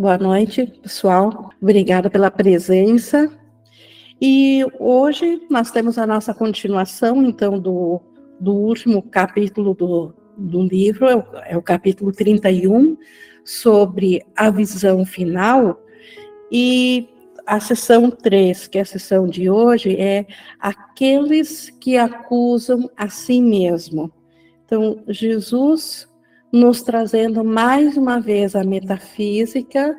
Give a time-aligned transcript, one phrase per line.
[0.00, 1.50] Boa noite, pessoal.
[1.60, 3.30] Obrigada pela presença.
[4.18, 8.00] E hoje nós temos a nossa continuação, então, do,
[8.40, 12.96] do último capítulo do, do livro, é o, é o capítulo 31,
[13.44, 15.78] sobre a visão final.
[16.50, 17.06] E
[17.46, 20.24] a sessão 3, que é a sessão de hoje, é
[20.58, 24.10] aqueles que acusam a si mesmo.
[24.64, 26.09] Então, Jesus
[26.52, 29.98] nos trazendo mais uma vez a metafísica,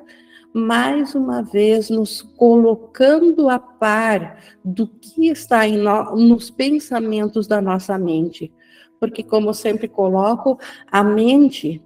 [0.53, 7.97] mais uma vez nos colocando a par do que está no, nos pensamentos da nossa
[7.97, 8.51] mente.
[8.99, 10.59] Porque, como sempre coloco,
[10.91, 11.81] a mente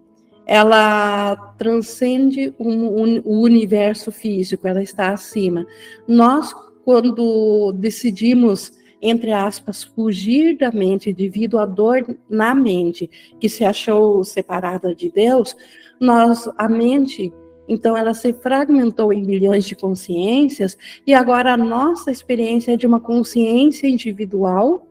[0.45, 5.65] ela transcende o, o universo físico, ela está acima.
[6.07, 6.53] Nós,
[6.83, 8.71] quando decidimos
[9.07, 13.09] entre aspas, fugir da mente devido à dor na mente,
[13.39, 15.55] que se achou separada de Deus,
[15.99, 17.31] nós, a mente,
[17.67, 22.87] então ela se fragmentou em milhões de consciências, e agora a nossa experiência é de
[22.87, 24.87] uma consciência individual,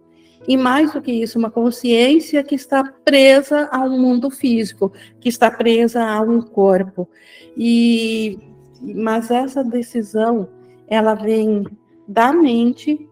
[0.46, 5.28] e mais do que isso, uma consciência que está presa a um mundo físico, que
[5.28, 7.08] está presa a um corpo.
[7.56, 8.38] E
[8.80, 10.46] mas essa decisão,
[10.86, 11.64] ela vem
[12.06, 13.08] da mente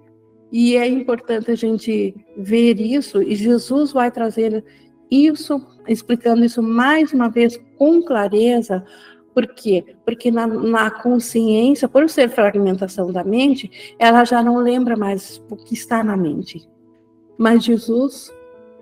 [0.53, 4.62] e é importante a gente ver isso, e Jesus vai trazer
[5.11, 8.84] isso, explicando isso mais uma vez com clareza.
[9.34, 9.97] Por quê?
[10.05, 15.56] Porque na, na consciência, por ser fragmentação da mente, ela já não lembra mais o
[15.56, 16.69] que está na mente.
[17.39, 18.31] Mas Jesus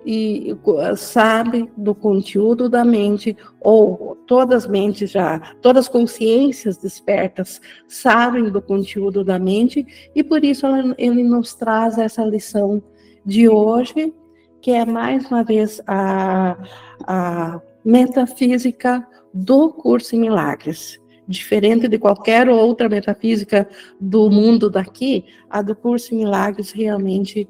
[0.05, 0.55] e
[0.97, 8.49] sabe do conteúdo da mente, ou todas as mentes já, todas as consciências despertas sabem
[8.49, 9.85] do conteúdo da mente,
[10.15, 10.65] e por isso
[10.97, 12.81] ele nos traz essa lição
[13.25, 14.13] de hoje,
[14.61, 16.57] que é mais uma vez a,
[17.05, 20.99] a metafísica do curso em milagres.
[21.27, 27.47] Diferente de qualquer outra metafísica do mundo daqui, a do curso em milagres realmente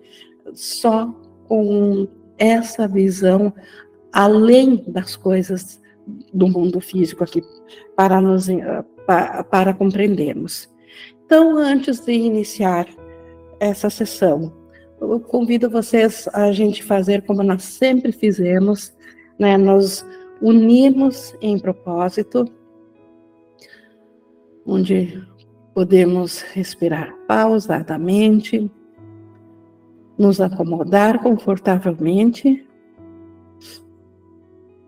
[0.53, 1.13] só
[1.47, 2.07] com
[2.41, 3.53] essa visão
[4.11, 5.79] além das coisas
[6.33, 7.41] do mundo físico aqui
[7.95, 8.47] para nos
[9.05, 10.69] para, para compreendermos.
[11.25, 12.87] Então, antes de iniciar
[13.59, 14.51] essa sessão,
[14.99, 18.93] eu convido vocês a gente fazer como nós sempre fizemos,
[19.39, 20.05] né, nos
[20.41, 22.45] unirmos em propósito,
[24.65, 25.23] onde
[25.73, 28.69] podemos respirar pausadamente,
[30.21, 32.63] nos acomodar confortavelmente,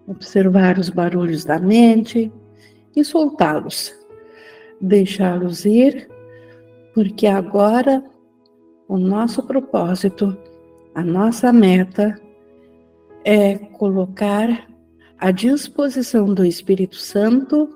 [0.08, 2.32] observar os barulhos da mente
[2.96, 3.92] e soltá-los,
[4.80, 6.08] deixá-los ir,
[6.94, 8.04] porque agora
[8.88, 10.38] o nosso propósito,
[10.94, 12.16] a nossa meta
[13.26, 14.68] é colocar
[15.18, 17.76] à disposição do Espírito Santo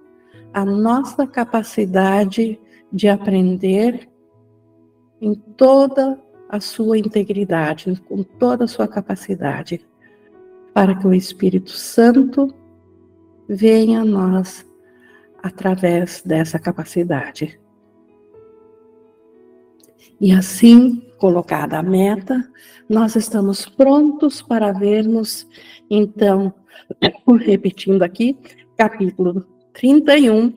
[0.53, 2.59] a nossa capacidade
[2.93, 4.07] de aprender
[5.19, 9.85] em toda a sua integridade, com toda a sua capacidade,
[10.73, 12.53] para que o Espírito Santo
[13.47, 14.65] venha a nós
[15.41, 17.59] através dessa capacidade.
[20.19, 22.43] E assim, colocada a meta,
[22.89, 25.47] nós estamos prontos para vermos,
[25.89, 26.53] então,
[27.39, 28.37] repetindo aqui,
[28.75, 30.53] capítulo 31,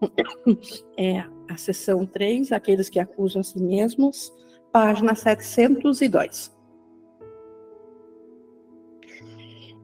[0.96, 4.32] é a sessão 3, aqueles que acusam a si mesmos,
[4.74, 6.52] página 702.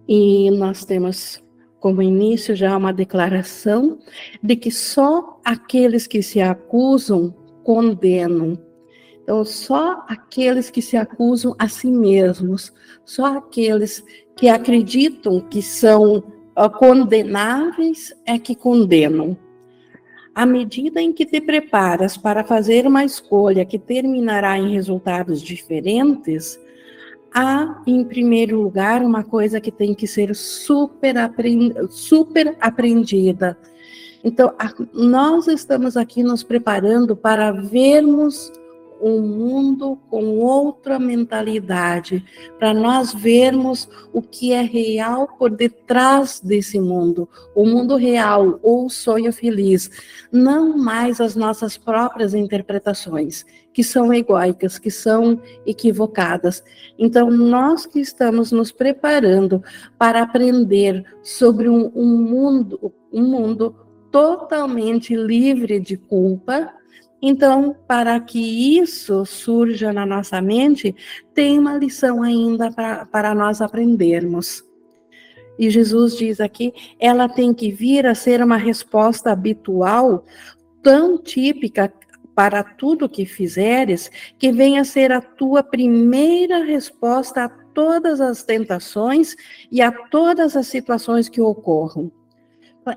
[0.09, 1.41] E nós temos
[1.79, 4.01] como início já uma declaração
[4.43, 8.59] de que só aqueles que se acusam condenam.
[9.23, 12.73] Então, só aqueles que se acusam a si mesmos,
[13.05, 14.03] só aqueles
[14.35, 16.25] que acreditam que são
[16.57, 19.39] ah, condenáveis é que condenam.
[20.35, 26.59] À medida em que te preparas para fazer uma escolha que terminará em resultados diferentes,
[27.35, 31.15] há, em primeiro lugar, uma coisa que tem que ser super,
[31.91, 33.59] super aprendida.
[34.23, 38.53] Então, a, nós estamos aqui nos preparando para vermos
[39.01, 42.25] um mundo com outra mentalidade,
[42.59, 48.87] para nós vermos o que é real por detrás desse mundo, o mundo real ou
[48.87, 49.91] o sonho feliz,
[50.31, 56.63] não mais as nossas próprias interpretações, que são egóicas, que são equivocadas.
[56.99, 59.63] Então, nós que estamos nos preparando
[59.99, 63.75] para aprender sobre um, um mundo, um mundo
[64.11, 66.73] totalmente livre de culpa,
[67.23, 70.95] então, para que isso surja na nossa mente,
[71.35, 74.65] tem uma lição ainda para nós aprendermos.
[75.59, 80.25] E Jesus diz aqui, ela tem que vir a ser uma resposta habitual,
[80.83, 81.93] tão típica
[82.35, 88.43] para tudo que fizeres, que venha a ser a tua primeira resposta a todas as
[88.43, 89.37] tentações
[89.71, 92.11] e a todas as situações que ocorram.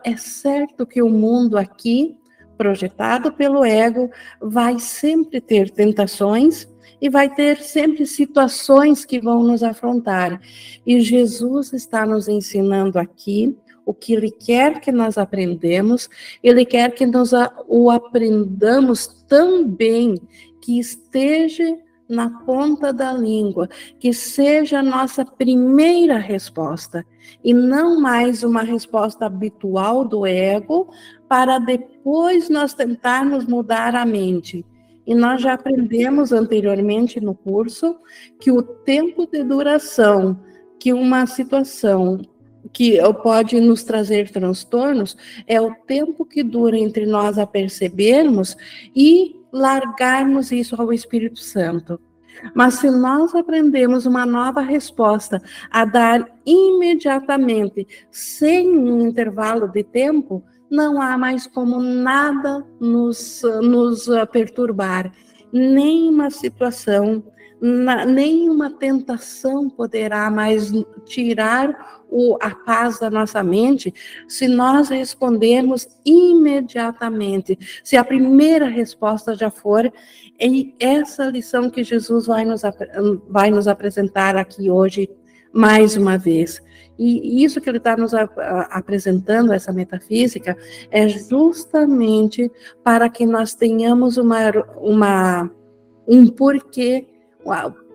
[0.05, 2.15] É certo que o mundo aqui,
[2.57, 4.09] projetado pelo ego,
[4.41, 6.67] vai sempre ter tentações
[7.01, 10.39] e vai ter sempre situações que vão nos afrontar.
[10.85, 13.55] E Jesus está nos ensinando aqui
[13.85, 16.09] o que ele quer que nós aprendemos,
[16.41, 17.31] ele quer que nós
[17.67, 20.15] o aprendamos tão bem
[20.61, 21.77] que esteja
[22.07, 23.69] na ponta da língua,
[23.99, 27.05] que seja a nossa primeira resposta
[27.43, 30.91] e não mais uma resposta habitual do ego
[31.27, 34.65] para depois nós tentarmos mudar a mente.
[35.05, 37.97] E nós já aprendemos anteriormente no curso
[38.39, 40.39] que o tempo de duração
[40.79, 42.19] que uma situação
[42.73, 45.15] que pode nos trazer transtornos
[45.47, 48.55] é o tempo que dura entre nós a percebermos
[48.95, 51.99] e largarmos isso ao Espírito Santo.
[52.55, 55.39] Mas se nós aprendemos uma nova resposta
[55.69, 64.07] a dar imediatamente, sem um intervalo de tempo, não há mais como nada nos, nos
[64.31, 65.11] perturbar,
[65.51, 67.23] nenhuma situação,
[67.65, 70.69] na, nenhuma tentação poderá mais
[71.05, 73.93] tirar o, a paz da nossa mente
[74.27, 77.57] se nós respondermos imediatamente.
[77.81, 79.89] Se a primeira resposta já for
[80.37, 82.63] e essa lição que Jesus vai nos,
[83.29, 85.09] vai nos apresentar aqui hoje,
[85.53, 86.61] mais uma vez.
[86.99, 90.57] E isso que ele está nos apresentando, essa metafísica,
[90.91, 92.51] é justamente
[92.83, 95.51] para que nós tenhamos uma, uma,
[96.05, 97.07] um porquê,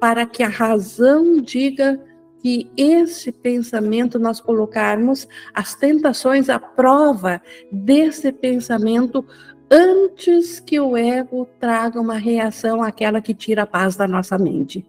[0.00, 2.00] para que a razão diga
[2.40, 9.24] que esse pensamento nós colocarmos as tentações à prova desse pensamento
[9.70, 14.86] antes que o ego traga uma reação àquela que tira a paz da nossa mente.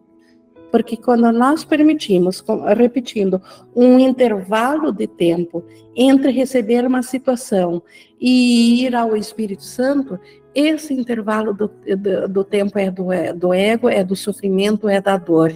[0.72, 2.44] Porque quando nós permitimos,
[2.78, 3.42] repetindo,
[3.76, 5.64] um intervalo de tempo
[5.96, 7.82] entre receber uma situação
[8.22, 10.20] e ir ao Espírito Santo,
[10.54, 15.02] esse intervalo do, do, do tempo é do, é do ego, é do sofrimento, é
[15.02, 15.54] da dor.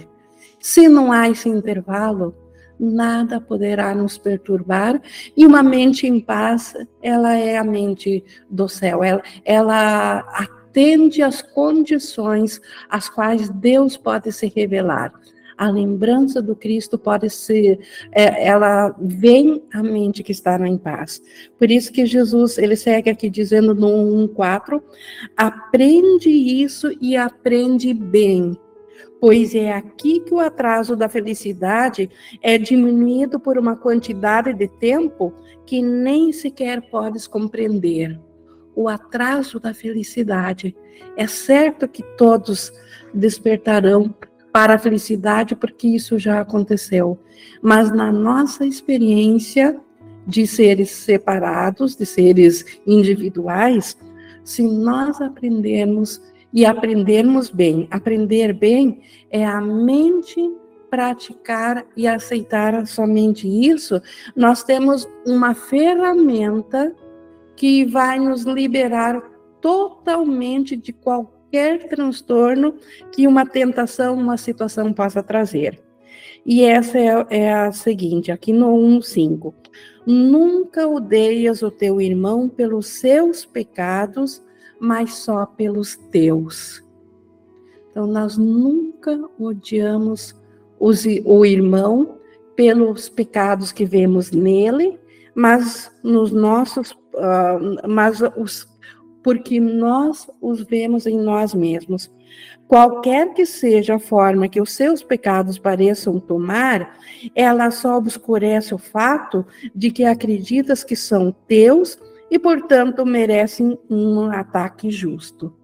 [0.60, 2.34] Se não há esse intervalo,
[2.78, 5.00] nada poderá nos perturbar,
[5.36, 11.40] e uma mente em paz, ela é a mente do céu, ela, ela atende às
[11.40, 15.12] condições às quais Deus pode se revelar.
[15.56, 17.80] A lembrança do Cristo pode ser,
[18.12, 21.22] é, ela vem à mente que está em paz.
[21.58, 23.88] Por isso que Jesus, ele segue aqui dizendo no
[24.28, 24.82] 1.4,
[25.36, 28.56] aprende isso e aprende bem
[29.24, 32.10] pois é aqui que o atraso da felicidade
[32.42, 35.32] é diminuído por uma quantidade de tempo
[35.64, 38.20] que nem sequer podes compreender.
[38.76, 40.76] O atraso da felicidade.
[41.16, 42.70] É certo que todos
[43.14, 44.14] despertarão
[44.54, 47.18] para a felicidade, porque isso já aconteceu.
[47.60, 49.80] Mas na nossa experiência
[50.24, 53.98] de seres separados, de seres individuais,
[54.44, 56.22] se nós aprendermos
[56.52, 57.88] e aprendermos bem.
[57.90, 60.40] Aprender bem é a mente
[60.88, 64.00] praticar e aceitar somente isso.
[64.36, 66.94] Nós temos uma ferramenta
[67.56, 69.20] que vai nos liberar
[69.60, 71.33] totalmente de qualquer
[71.88, 72.74] transtorno
[73.12, 75.80] que uma tentação, uma situação possa trazer.
[76.44, 79.54] E essa é, é a seguinte, aqui no 1.5.
[80.06, 84.42] Nunca odeias o teu irmão pelos seus pecados,
[84.78, 86.84] mas só pelos teus.
[87.90, 90.34] Então, nós nunca odiamos
[90.78, 92.18] os, o irmão
[92.54, 94.98] pelos pecados que vemos nele,
[95.34, 98.68] mas nos nossos, uh, mas os,
[99.24, 102.12] porque nós os vemos em nós mesmos.
[102.68, 106.98] Qualquer que seja a forma que os seus pecados pareçam tomar,
[107.34, 111.98] ela só obscurece o fato de que acreditas que são teus
[112.30, 115.54] e, portanto, merecem um ataque justo.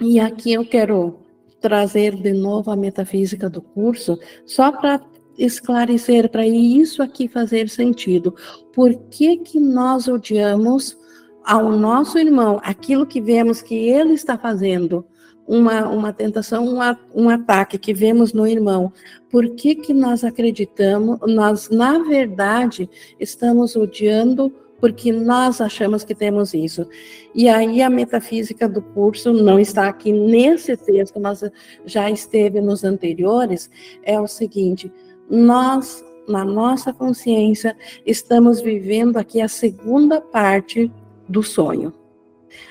[0.00, 1.20] E aqui eu quero
[1.60, 5.00] trazer de novo a metafísica do curso, só para
[5.38, 8.34] esclarecer, para isso aqui fazer sentido.
[8.72, 11.00] Por que, que nós odiamos
[11.44, 15.04] ao nosso irmão aquilo que vemos que ele está fazendo?
[15.46, 16.78] Uma, uma tentação, um,
[17.14, 18.92] um ataque que vemos no irmão.
[19.28, 26.54] Por que, que nós acreditamos, nós, na verdade, estamos odiando porque nós achamos que temos
[26.54, 26.88] isso.
[27.32, 31.44] E aí a metafísica do curso não está aqui nesse texto, mas
[31.86, 33.70] já esteve nos anteriores,
[34.02, 34.92] é o seguinte,
[35.30, 40.90] nós na nossa consciência, estamos vivendo aqui a segunda parte
[41.32, 41.92] do sonho.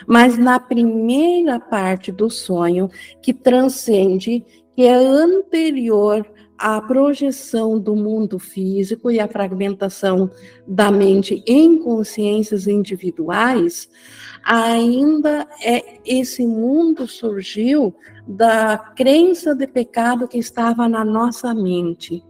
[0.07, 2.89] Mas na primeira parte do sonho,
[3.21, 6.25] que transcende, que é anterior
[6.57, 10.29] à projeção do mundo físico e à fragmentação
[10.67, 13.89] da mente em consciências individuais,
[14.43, 17.93] ainda é esse mundo surgiu
[18.27, 22.23] da crença de pecado que estava na nossa mente.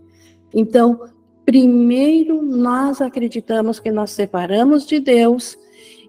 [0.54, 1.02] Então,
[1.46, 5.58] primeiro nós acreditamos que nós separamos de Deus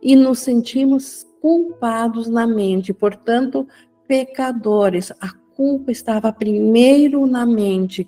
[0.02, 3.66] e nos sentimos culpados na mente, portanto,
[4.06, 5.12] pecadores.
[5.20, 8.06] A culpa estava primeiro na mente.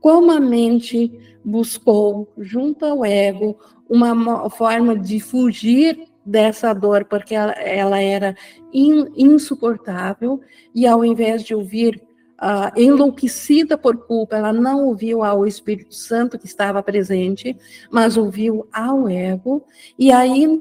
[0.00, 1.10] Como a mente
[1.44, 3.56] buscou, junto ao ego,
[3.88, 8.36] uma forma de fugir dessa dor, porque ela, ela era
[8.72, 10.40] in, insuportável,
[10.74, 12.00] e ao invés de ouvir
[12.40, 17.56] uh, enlouquecida por culpa, ela não ouviu ao Espírito Santo que estava presente,
[17.90, 19.64] mas ouviu ao ego,
[19.98, 20.60] e aí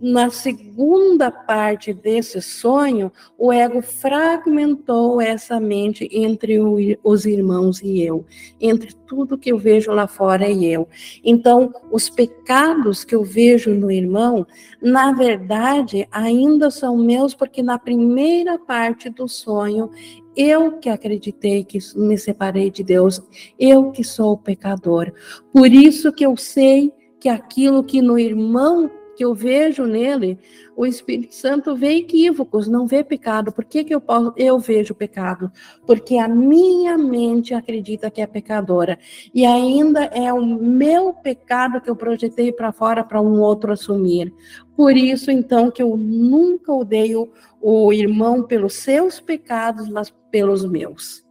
[0.00, 8.02] na segunda parte desse sonho, o ego fragmentou essa mente entre o, os irmãos e
[8.02, 8.24] eu,
[8.60, 10.88] entre tudo que eu vejo lá fora e eu.
[11.24, 14.46] Então, os pecados que eu vejo no irmão,
[14.80, 19.90] na verdade, ainda são meus, porque na primeira parte do sonho,
[20.36, 23.22] eu que acreditei que me separei de Deus,
[23.58, 25.12] eu que sou o pecador.
[25.52, 30.38] Por isso que eu sei que aquilo que no irmão que eu vejo nele,
[30.76, 33.50] o Espírito Santo vê equívocos, não vê pecado.
[33.50, 35.50] Por que, que eu, posso, eu vejo pecado?
[35.86, 38.98] Porque a minha mente acredita que é pecadora.
[39.34, 44.32] E ainda é o meu pecado que eu projetei para fora para um outro assumir.
[44.76, 51.24] Por isso, então, que eu nunca odeio o irmão pelos seus pecados, mas pelos meus.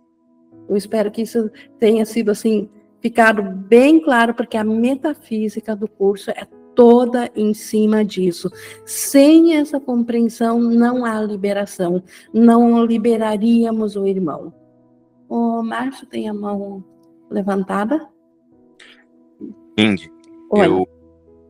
[0.68, 2.68] Eu espero que isso tenha sido assim
[3.00, 8.52] ficado bem claro, porque a metafísica do curso é toda em cima disso.
[8.86, 12.04] Sem essa compreensão, não há liberação.
[12.34, 14.54] Não liberaríamos o irmão.
[15.28, 16.84] O Márcio tem a mão
[17.30, 18.08] levantada?
[19.78, 20.12] Indy,
[20.54, 20.88] eu,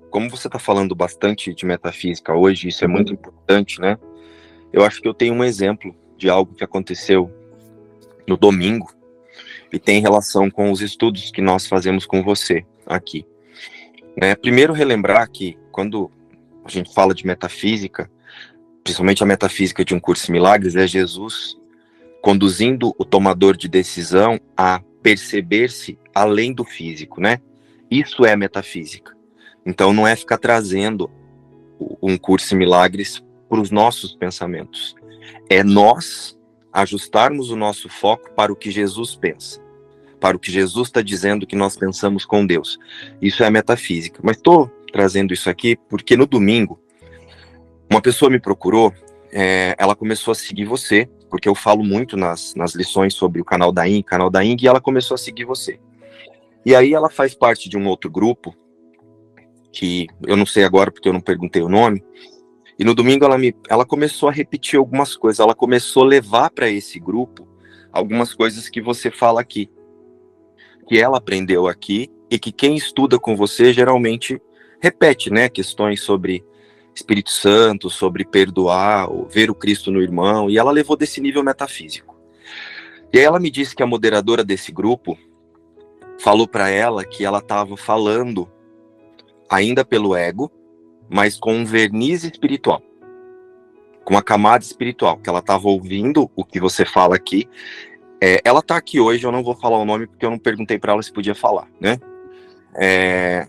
[0.10, 3.16] como você está falando bastante de metafísica hoje, isso é muito uhum.
[3.16, 3.98] importante, né?
[4.72, 7.30] Eu acho que eu tenho um exemplo de algo que aconteceu
[8.28, 8.92] no domingo
[9.72, 13.26] e tem relação com os estudos que nós fazemos com você aqui.
[14.20, 14.36] Né?
[14.36, 16.12] Primeiro, relembrar que quando
[16.64, 18.10] a gente fala de metafísica,
[18.84, 21.58] principalmente a metafísica de um curso de milagres, é Jesus
[22.22, 27.40] conduzindo o tomador de decisão a perceber-se além do físico, né?
[27.92, 29.16] Isso é metafísica.
[29.64, 31.12] Então não é ficar trazendo
[32.02, 34.96] um curso de milagres para os nossos pensamentos.
[35.50, 36.36] É nós
[36.74, 39.65] ajustarmos o nosso foco para o que Jesus pensa
[40.26, 42.80] para o que Jesus está dizendo que nós pensamos com Deus.
[43.22, 44.22] Isso é metafísica.
[44.24, 46.80] Mas estou trazendo isso aqui porque no domingo,
[47.88, 48.92] uma pessoa me procurou,
[49.32, 53.46] é, ela começou a seguir você, porque eu falo muito nas, nas lições sobre o
[53.46, 55.80] canal da ING, canal da ING, e ela começou a seguir você.
[56.66, 58.56] E aí ela faz parte de um outro grupo,
[59.72, 62.04] que eu não sei agora porque eu não perguntei o nome,
[62.80, 66.50] e no domingo ela, me, ela começou a repetir algumas coisas, ela começou a levar
[66.50, 67.48] para esse grupo
[67.94, 69.70] algumas coisas que você fala aqui
[70.88, 74.42] que ela aprendeu aqui e que quem estuda com você geralmente
[74.80, 75.50] repete, né?
[75.50, 76.44] Questões sobre
[76.94, 82.16] Espírito Santo, sobre perdoar, ver o Cristo no irmão, e ela levou desse nível metafísico.
[83.12, 85.18] E aí ela me disse que a moderadora desse grupo
[86.20, 88.50] falou para ela que ela estava falando
[89.50, 90.52] ainda pelo ego,
[91.10, 92.82] mas com um verniz espiritual,
[94.04, 97.48] com uma camada espiritual, que ela estava ouvindo o que você fala aqui
[98.28, 100.80] é, ela tá aqui hoje, eu não vou falar o nome porque eu não perguntei
[100.80, 102.00] para ela se podia falar, né?
[102.74, 103.48] É,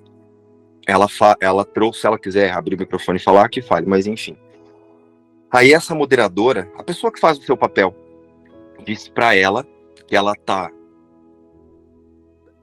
[0.87, 1.07] ela,
[1.41, 4.37] ela trouxe, se ela quiser abrir o microfone e falar, que fale, mas enfim.
[5.51, 7.97] Aí essa moderadora, a pessoa que faz o seu papel,
[8.85, 9.67] disse para ela
[10.07, 10.71] que ela tá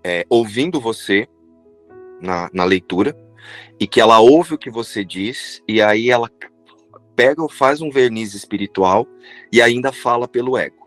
[0.04, 1.28] é, ouvindo você
[2.22, 3.18] na, na leitura
[3.80, 6.30] e que ela ouve o que você diz e aí ela
[7.16, 9.08] pega ou faz um verniz espiritual
[9.52, 10.83] e ainda fala pelo ego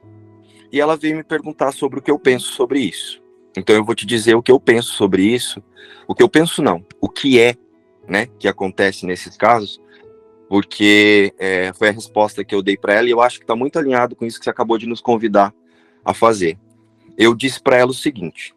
[0.77, 3.23] e ela veio me perguntar sobre o que eu penso sobre isso.
[3.57, 5.63] Então eu vou te dizer o que eu penso sobre isso.
[6.07, 7.57] O que eu penso não, o que é,
[8.07, 9.81] né, que acontece nesses casos,
[10.51, 13.57] porque é, foi a resposta que eu dei para ela e eu acho que está
[13.57, 15.55] muito alinhado com isso que você acabou de nos convidar
[16.05, 16.59] a fazer.
[17.17, 18.55] Eu disse para ela o seguinte: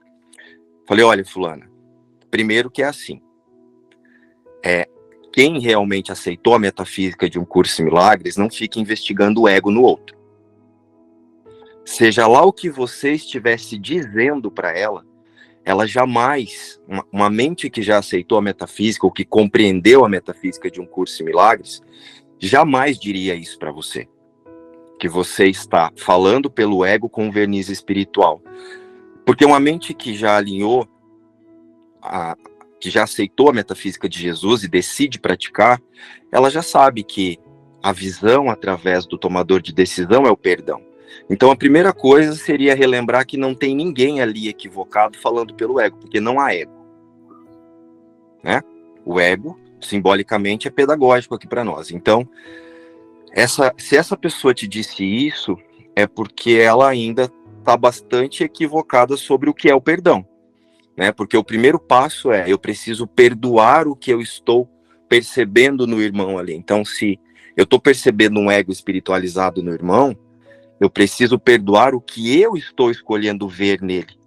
[0.86, 1.72] falei, olha, fulana,
[2.30, 3.22] primeiro que é assim,
[4.62, 4.90] é
[5.32, 9.72] quem realmente aceitou a metafísica de um curso de milagres não fica investigando o ego
[9.72, 10.19] no outro.
[11.90, 15.04] Seja lá o que você estivesse dizendo para ela,
[15.66, 20.70] ela jamais, uma, uma, mente que já aceitou a metafísica ou que compreendeu a metafísica
[20.70, 21.82] de um curso em milagres,
[22.38, 24.08] jamais diria isso para você.
[25.00, 28.40] Que você está falando pelo ego com verniz espiritual.
[29.26, 30.88] Porque uma mente que já alinhou,
[32.04, 32.38] a,
[32.80, 35.82] que já aceitou a metafísica de Jesus e decide praticar,
[36.32, 37.40] ela já sabe que
[37.82, 40.88] a visão através do tomador de decisão é o perdão.
[41.30, 45.98] Então a primeira coisa seria relembrar que não tem ninguém ali equivocado falando pelo ego,
[45.98, 46.72] porque não há ego.
[48.44, 48.62] Né?
[49.06, 51.92] O ego, simbolicamente, é pedagógico aqui para nós.
[51.92, 52.28] Então,
[53.32, 55.58] essa, se essa pessoa te disse isso,
[55.96, 60.26] é porque ela ainda está bastante equivocada sobre o que é o perdão.
[60.96, 61.12] Né?
[61.12, 64.68] Porque o primeiro passo é eu preciso perdoar o que eu estou
[65.08, 66.54] percebendo no irmão ali.
[66.54, 67.20] Então, se
[67.56, 70.16] eu estou percebendo um ego espiritualizado no irmão,
[70.80, 74.18] eu preciso perdoar o que eu estou escolhendo ver nele.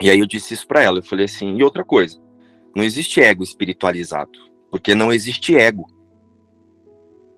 [0.00, 0.98] E aí eu disse isso para ela.
[0.98, 2.20] Eu falei assim: e outra coisa,
[2.74, 4.38] não existe ego espiritualizado,
[4.70, 5.86] porque não existe ego.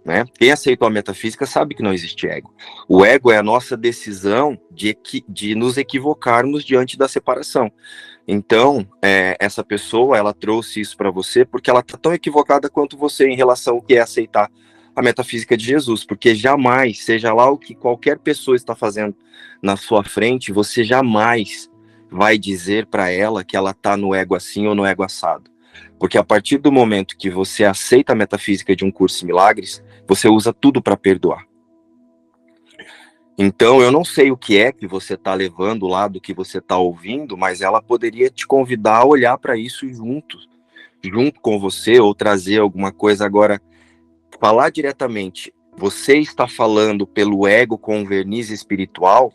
[0.05, 0.25] Né?
[0.39, 2.55] Quem aceitou a metafísica sabe que não existe ego.
[2.89, 4.97] O ego é a nossa decisão de,
[5.29, 7.73] de nos equivocarmos diante da separação.
[8.27, 12.97] Então, é, essa pessoa, ela trouxe isso para você porque ela está tão equivocada quanto
[12.97, 14.49] você em relação ao que é aceitar
[14.97, 19.15] a metafísica de Jesus, porque jamais, seja lá o que qualquer pessoa está fazendo
[19.63, 21.71] na sua frente, você jamais
[22.11, 25.51] vai dizer para ela que ela está no ego assim ou no ego assado.
[25.99, 29.85] Porque a partir do momento que você aceita a metafísica de um curso de milagres,
[30.09, 31.45] você usa tudo para perdoar.
[33.39, 36.57] Então, eu não sei o que é que você está levando lá do que você
[36.57, 40.39] está ouvindo, mas ela poderia te convidar a olhar para isso junto,
[41.05, 43.27] junto com você, ou trazer alguma coisa.
[43.27, 43.61] Agora,
[44.41, 49.33] falar diretamente, você está falando pelo ego com verniz espiritual,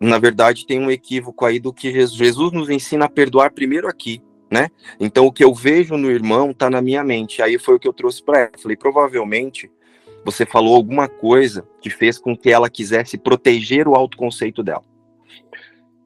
[0.00, 4.22] na verdade tem um equívoco aí do que Jesus, nos ensina a perdoar primeiro aqui,
[4.50, 4.68] né?
[4.98, 7.40] Então, o que eu vejo no irmão está na minha mente.
[7.40, 8.50] Aí foi o que eu trouxe para ela.
[8.58, 9.70] Falei, provavelmente
[10.24, 14.82] você falou alguma coisa que fez com que ela quisesse proteger o autoconceito dela.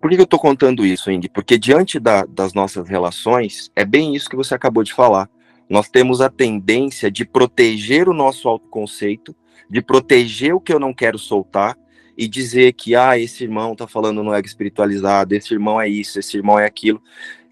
[0.01, 1.29] Por que eu estou contando isso, Indy?
[1.29, 5.31] Porque diante da, das nossas relações, é bem isso que você acabou de falar.
[5.69, 9.35] Nós temos a tendência de proteger o nosso autoconceito,
[9.69, 11.77] de proteger o que eu não quero soltar
[12.17, 16.19] e dizer que, ah, esse irmão está falando no ego espiritualizado, esse irmão é isso,
[16.19, 17.03] esse irmão é aquilo.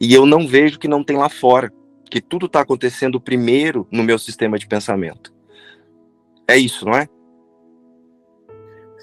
[0.01, 1.73] E eu não vejo que não tem lá fora,
[2.11, 5.33] que tudo está acontecendo primeiro no meu sistema de pensamento.
[6.47, 7.09] É isso, não é?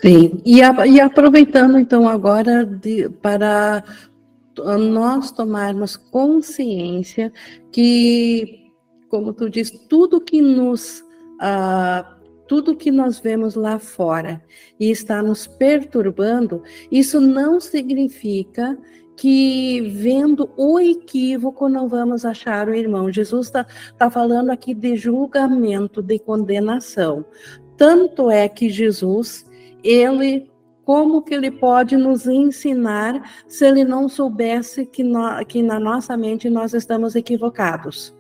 [0.01, 3.83] Sim, e, a, e aproveitando então agora de, para
[4.77, 7.33] nós tomarmos consciência
[7.71, 8.68] que,
[9.09, 11.03] como tu diz, tudo que nos
[11.41, 12.19] uh,
[12.49, 14.41] tudo que nós vemos lá fora
[14.79, 18.75] e está nos perturbando, isso não significa
[19.15, 23.11] que vendo o equívoco não vamos achar o irmão.
[23.11, 23.67] Jesus está
[23.97, 27.23] tá falando aqui de julgamento, de condenação.
[27.77, 29.45] Tanto é que Jesus,
[29.83, 30.49] ele
[30.83, 36.17] como que ele pode nos ensinar se ele não soubesse que, no, que na nossa
[36.17, 38.17] mente nós estamos equivocados?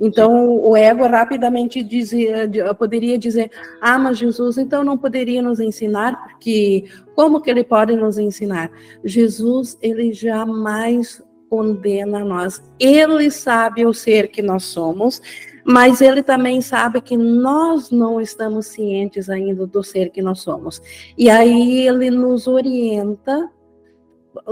[0.00, 6.22] Então, o ego rapidamente dizia, poderia dizer: Ah, mas Jesus então não poderia nos ensinar,
[6.22, 6.84] porque
[7.14, 8.70] como que ele pode nos ensinar?
[9.04, 12.62] Jesus, ele jamais condena nós.
[12.78, 15.20] Ele sabe o ser que nós somos,
[15.64, 20.80] mas ele também sabe que nós não estamos cientes ainda do ser que nós somos.
[21.18, 23.50] E aí ele nos orienta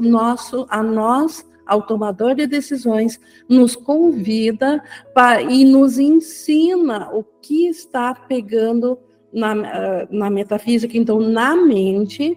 [0.02, 7.68] nosso a nós ao tomador de decisões, nos convida pra, e nos ensina o que
[7.68, 8.98] está pegando
[9.30, 12.36] na, ah, na metafísica, então, na mente,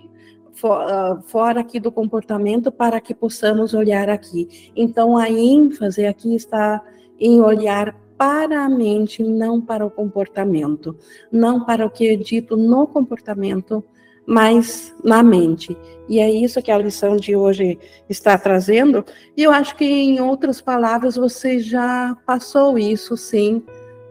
[0.64, 4.72] ah, fora aqui do comportamento, para que possamos olhar aqui.
[4.76, 6.84] Então, a ênfase aqui está
[7.18, 10.96] em olhar para a mente, não para o comportamento,
[11.32, 13.84] não para o que é dito no comportamento,
[14.26, 15.76] mas na mente.
[16.08, 17.80] E é isso que a lição de hoje
[18.10, 19.06] está trazendo.
[19.36, 23.64] E eu acho que, em outras palavras, você já passou isso, sim,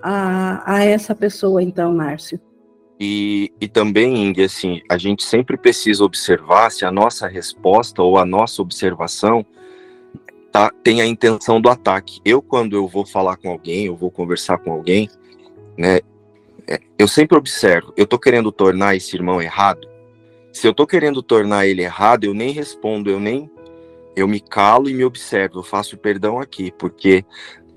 [0.02, 2.40] a, a essa pessoa, então, Márcio.
[2.98, 8.18] E, e também, Ing, assim, a gente sempre precisa observar se a nossa resposta ou
[8.18, 9.44] a nossa observação
[10.52, 12.20] tá, tem a intenção do ataque.
[12.24, 15.08] Eu, quando eu vou falar com alguém, eu vou conversar com alguém,
[15.78, 16.00] né,
[16.68, 19.88] é, eu sempre observo, eu tô querendo tornar esse irmão errado,
[20.52, 23.50] se eu tô querendo tornar ele errado, eu nem respondo, eu nem
[24.16, 27.24] eu me calo e me observo, eu faço perdão aqui, porque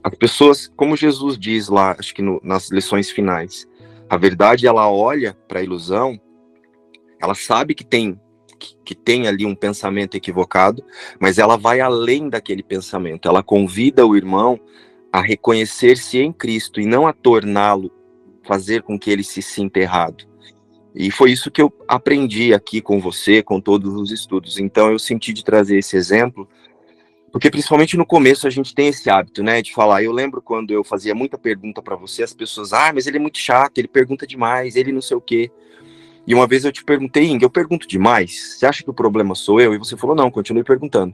[0.03, 3.67] as pessoas, como Jesus diz lá, acho que no, nas lições finais,
[4.09, 6.19] a verdade ela olha para a ilusão,
[7.21, 8.19] ela sabe que tem
[8.59, 10.83] que, que tem ali um pensamento equivocado,
[11.19, 13.27] mas ela vai além daquele pensamento.
[13.27, 14.59] Ela convida o irmão
[15.11, 17.91] a reconhecer-se em Cristo e não a torná-lo,
[18.43, 20.25] fazer com que ele se sinta errado.
[20.95, 24.59] E foi isso que eu aprendi aqui com você, com todos os estudos.
[24.59, 26.47] Então eu senti de trazer esse exemplo,
[27.31, 30.03] porque principalmente no começo a gente tem esse hábito, né, de falar.
[30.03, 33.19] Eu lembro quando eu fazia muita pergunta para você, as pessoas, ah, mas ele é
[33.19, 35.51] muito chato, ele pergunta demais, ele não sei o quê.
[36.27, 38.57] E uma vez eu te perguntei, Inga, eu pergunto demais.
[38.57, 39.73] Você acha que o problema sou eu?
[39.73, 41.13] E você falou, não, continue perguntando.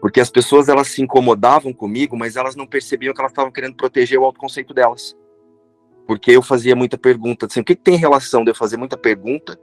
[0.00, 3.76] Porque as pessoas elas se incomodavam comigo, mas elas não percebiam que elas estavam querendo
[3.76, 5.14] proteger o autoconceito delas.
[6.06, 8.96] Porque eu fazia muita pergunta, assim, o que, que tem relação de eu fazer muita
[8.96, 9.58] pergunta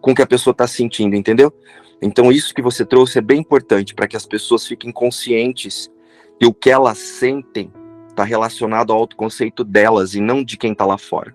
[0.00, 1.52] com o que a pessoa está sentindo, entendeu?
[2.00, 5.90] Então isso que você trouxe é bem importante para que as pessoas fiquem conscientes
[6.38, 7.72] que o que elas sentem
[8.08, 11.34] está relacionado ao autoconceito delas e não de quem está lá fora.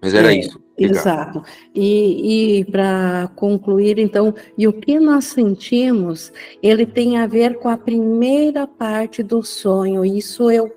[0.00, 0.62] Mas era é, isso.
[0.76, 1.42] Exato.
[1.74, 6.32] E, e para concluir, então, e o que nós sentimos,
[6.62, 10.04] ele tem a ver com a primeira parte do sonho.
[10.04, 10.70] Isso eu,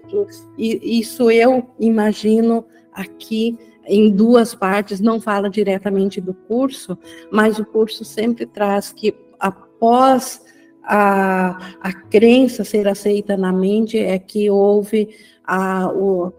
[0.58, 3.58] isso eu imagino aqui
[3.88, 6.98] em duas partes, não fala diretamente do curso,
[7.32, 10.42] mas o curso sempre traz que após
[10.84, 15.10] a, a crença ser aceita na mente, é que houve
[15.44, 16.32] a, o,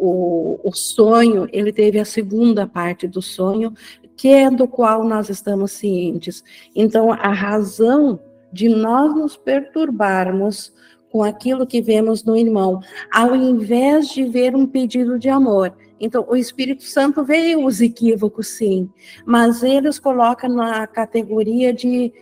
[0.00, 3.74] o, o sonho, ele teve a segunda parte do sonho,
[4.16, 6.42] que é do qual nós estamos cientes.
[6.74, 8.18] Então, a razão
[8.52, 10.72] de nós nos perturbarmos
[11.10, 12.80] com aquilo que vemos no irmão,
[13.12, 15.74] ao invés de ver um pedido de amor.
[16.00, 18.88] Então, o Espírito Santo vê os equívocos, sim,
[19.26, 22.12] mas eles colocam na categoria de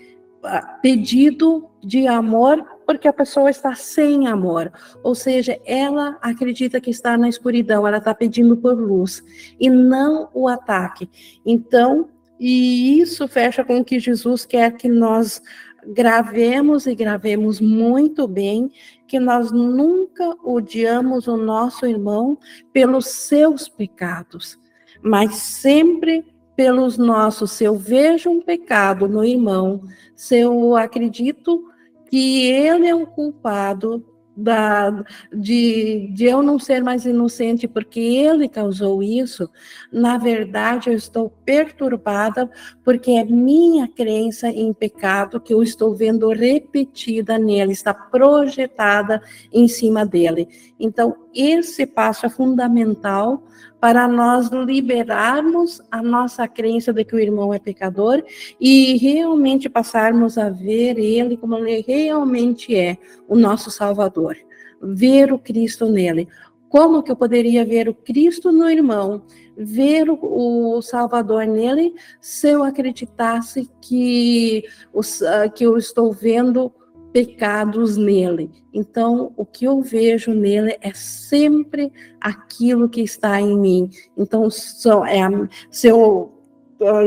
[0.82, 4.72] pedido de amor porque a pessoa está sem amor,
[5.02, 9.22] ou seja, ela acredita que está na escuridão, ela está pedindo por luz
[9.60, 11.08] e não o ataque.
[11.44, 12.08] Então,
[12.40, 15.42] e isso fecha com o que Jesus quer que nós
[15.86, 18.70] gravemos e gravemos muito bem
[19.06, 22.38] que nós nunca odiamos o nosso irmão
[22.72, 24.58] pelos seus pecados,
[25.02, 26.24] mas sempre
[26.58, 27.52] pelos nossos.
[27.52, 29.84] Se eu vejo um pecado no irmão,
[30.16, 31.70] se eu acredito
[32.10, 34.04] que ele é o culpado
[34.36, 39.48] da, de, de eu não ser mais inocente porque ele causou isso,
[39.92, 42.50] na verdade eu estou perturbada
[42.84, 49.68] porque é minha crença em pecado que eu estou vendo repetida nele, está projetada em
[49.68, 50.48] cima dele.
[50.78, 53.42] Então, esse passo é fundamental
[53.80, 58.22] para nós liberarmos a nossa crença de que o irmão é pecador
[58.60, 64.36] e realmente passarmos a ver ele como ele realmente é, o nosso Salvador.
[64.80, 66.28] Ver o Cristo nele.
[66.68, 69.22] Como que eu poderia ver o Cristo no irmão,
[69.56, 76.72] ver o, Salvador nele, se eu acreditasse que, os, uh, que eu estou vendo
[77.12, 78.50] pecados nele.
[78.72, 83.90] Então, o que eu vejo nele é sempre aquilo que está em mim.
[84.16, 85.26] Então, só é,
[85.70, 86.32] se eu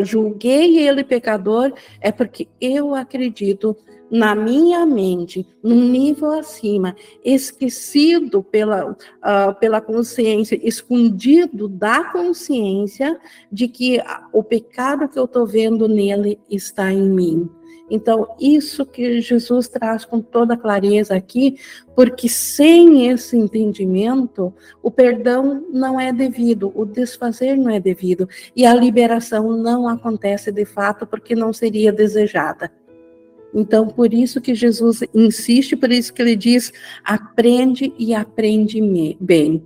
[0.03, 3.75] julguei ele pecador, é porque eu acredito
[4.11, 13.17] na minha mente, num nível acima, esquecido pela, uh, pela consciência, escondido da consciência
[13.49, 14.01] de que
[14.33, 17.49] o pecado que eu estou vendo nele está em mim.
[17.93, 21.57] Então, isso que Jesus traz com toda clareza aqui,
[21.93, 28.65] porque sem esse entendimento, o perdão não é devido, o desfazer não é devido, e
[28.65, 32.71] a liberação não acontece de fato porque não seria desejada.
[33.53, 36.71] Então, por isso que Jesus insiste, por isso que ele diz:
[37.03, 39.61] aprende e aprende bem.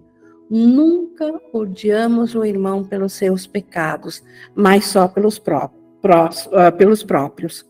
[0.49, 4.23] Nunca odiamos o irmão pelos seus pecados,
[4.55, 5.69] mas só pelos, pró
[6.01, 7.63] prós, uh, pelos próprios.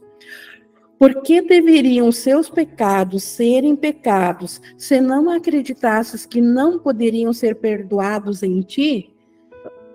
[0.98, 8.42] Por que deveriam seus pecados serem pecados, se não acreditasses que não poderiam ser perdoados
[8.44, 9.12] em ti?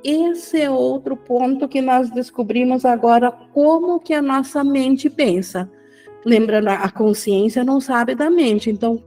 [0.05, 5.71] Esse é outro ponto que nós descobrimos agora como que a nossa mente pensa.
[6.25, 9.03] Lembrando, a consciência não sabe da mente, então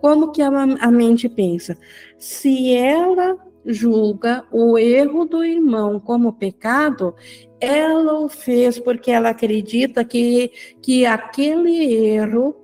[0.00, 1.76] como que a mente pensa?
[2.18, 3.36] Se ela
[3.72, 7.14] julga o erro do irmão como pecado,
[7.60, 12.56] ela o fez porque ela acredita que, que aquele erro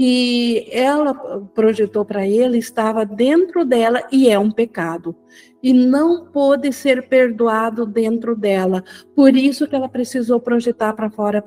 [0.00, 1.12] que ela
[1.54, 5.14] projetou para ele estava dentro dela e é um pecado.
[5.62, 8.82] E não pôde ser perdoado dentro dela.
[9.14, 11.44] Por isso que ela precisou projetar para fora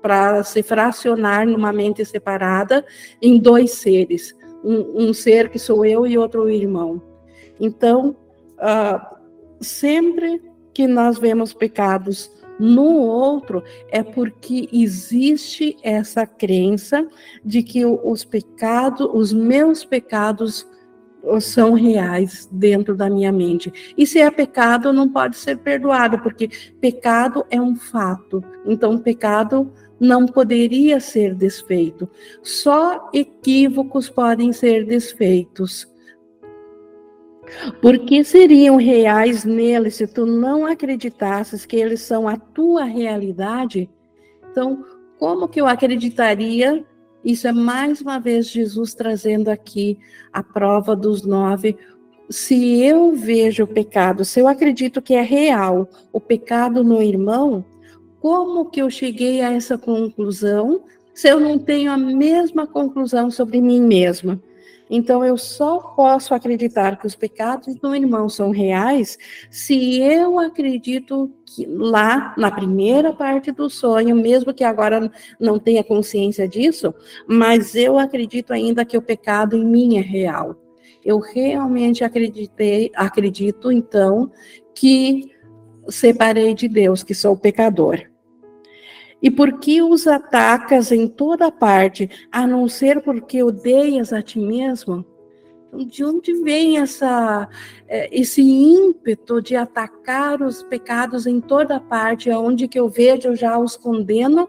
[0.00, 2.82] para se fracionar numa mente separada
[3.20, 4.34] em dois seres.
[4.64, 7.02] Um, um ser que sou eu e outro irmão.
[7.60, 8.16] Então,
[8.58, 9.16] uh,
[9.60, 10.42] sempre
[10.72, 17.06] que nós vemos pecados no outro, é porque existe essa crença
[17.44, 20.66] de que os pecados, os meus pecados
[21.40, 23.94] são reais dentro da minha mente.
[23.96, 26.48] E se é pecado, não pode ser perdoado, porque
[26.80, 28.42] pecado é um fato.
[28.64, 32.08] Então, pecado não poderia ser desfeito.
[32.42, 35.88] Só equívocos podem ser desfeitos.
[37.80, 43.88] Porque seriam reais neles se tu não acreditasses que eles são a tua realidade?
[44.50, 44.84] Então,
[45.18, 46.84] como que eu acreditaria
[47.26, 49.98] isso é mais uma vez Jesus trazendo aqui
[50.32, 51.76] a prova dos nove.
[52.30, 57.64] Se eu vejo o pecado, se eu acredito que é real o pecado no irmão,
[58.20, 63.60] como que eu cheguei a essa conclusão se eu não tenho a mesma conclusão sobre
[63.60, 64.40] mim mesma?
[64.88, 69.18] Então, eu só posso acreditar que os pecados do irmão são reais
[69.50, 75.82] se eu acredito que lá, na primeira parte do sonho, mesmo que agora não tenha
[75.82, 76.94] consciência disso,
[77.26, 80.56] mas eu acredito ainda que o pecado em mim é real.
[81.04, 84.30] Eu realmente acreditei, acredito, então,
[84.74, 85.30] que
[85.88, 88.02] separei de Deus, que sou pecador.
[89.22, 94.38] E por que os atacas em toda parte, a não ser porque odeias a ti
[94.38, 95.04] mesmo?
[95.76, 97.48] Então, de onde vem essa,
[97.88, 103.36] é, esse ímpeto de atacar os pecados em toda parte, aonde que eu vejo, eu
[103.36, 104.48] já os condeno,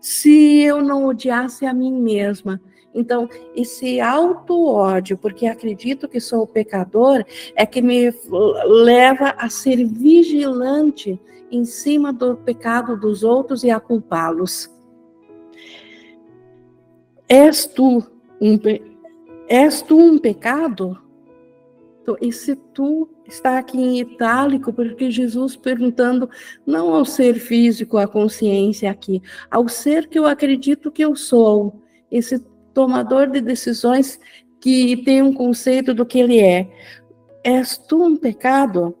[0.00, 2.60] se eu não odiasse a mim mesma?
[2.94, 7.24] Então, esse auto-ódio, porque acredito que sou pecador,
[7.56, 8.12] é que me
[8.66, 11.18] leva a ser vigilante
[11.52, 14.70] em cima do pecado dos outros e a culpá-los.
[17.28, 18.02] És tu
[18.40, 18.58] um,
[19.46, 20.98] és tu um pecado?
[22.02, 26.28] Então, esse tu está aqui em itálico, porque Jesus perguntando
[26.66, 31.80] não ao ser físico, à consciência aqui, ao ser que eu acredito que eu sou,
[32.10, 32.40] esse
[32.74, 34.18] tomador de decisões
[34.60, 36.68] que tem um conceito do que ele é.
[37.44, 38.96] És tu um pecado?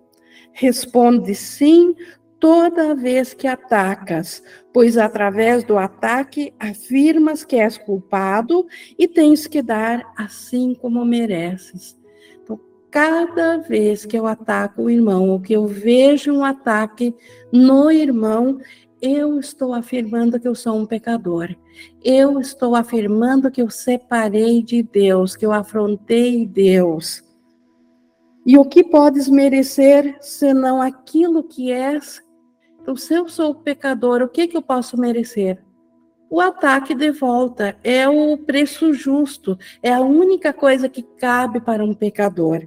[0.52, 1.94] Responde sim,
[2.42, 8.66] toda vez que atacas, pois através do ataque afirmas que és culpado
[8.98, 11.96] e tens que dar assim como mereces.
[12.42, 12.58] Então,
[12.90, 17.14] cada vez que eu ataco o irmão, ou que eu vejo um ataque
[17.52, 18.58] no irmão,
[19.00, 21.54] eu estou afirmando que eu sou um pecador.
[22.02, 27.22] Eu estou afirmando que eu separei de Deus, que eu afrontei Deus.
[28.44, 32.20] E o que podes merecer senão aquilo que és
[32.82, 35.62] então, se eu sou pecador, o que, que eu posso merecer?
[36.28, 41.84] O ataque de volta é o preço justo, é a única coisa que cabe para
[41.84, 42.66] um pecador.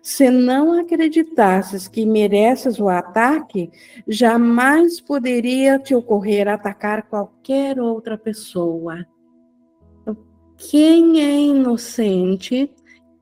[0.00, 3.72] Se não acreditasses que mereces o ataque,
[4.06, 9.04] jamais poderia te ocorrer atacar qualquer outra pessoa.
[10.02, 10.16] Então,
[10.56, 12.70] quem é inocente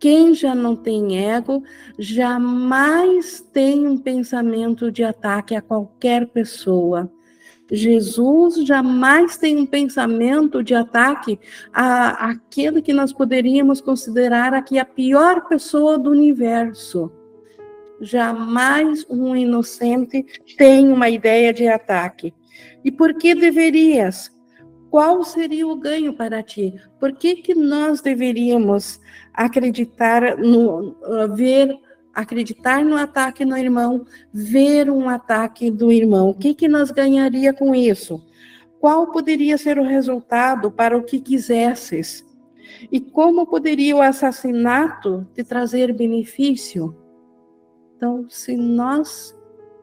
[0.02, 1.62] quem já não tem ego
[1.96, 7.08] jamais tem um pensamento de ataque a qualquer pessoa.
[7.70, 11.38] Jesus jamais tem um pensamento de ataque
[11.72, 17.08] a aquele que nós poderíamos considerar aqui a pior pessoa do universo.
[18.00, 20.26] Jamais um inocente
[20.58, 22.34] tem uma ideia de ataque.
[22.84, 24.32] E por que deverias?
[24.92, 26.78] qual seria o ganho para ti?
[27.00, 29.00] Por que, que nós deveríamos
[29.34, 30.96] acreditar no
[31.34, 31.78] ver
[32.14, 36.30] acreditar no ataque no irmão, ver um ataque do irmão?
[36.30, 38.22] O que que nós ganharia com isso?
[38.78, 42.24] Qual poderia ser o resultado para o que quisesses?
[42.90, 46.94] E como poderia o assassinato te trazer benefício?
[47.96, 49.34] Então, se nós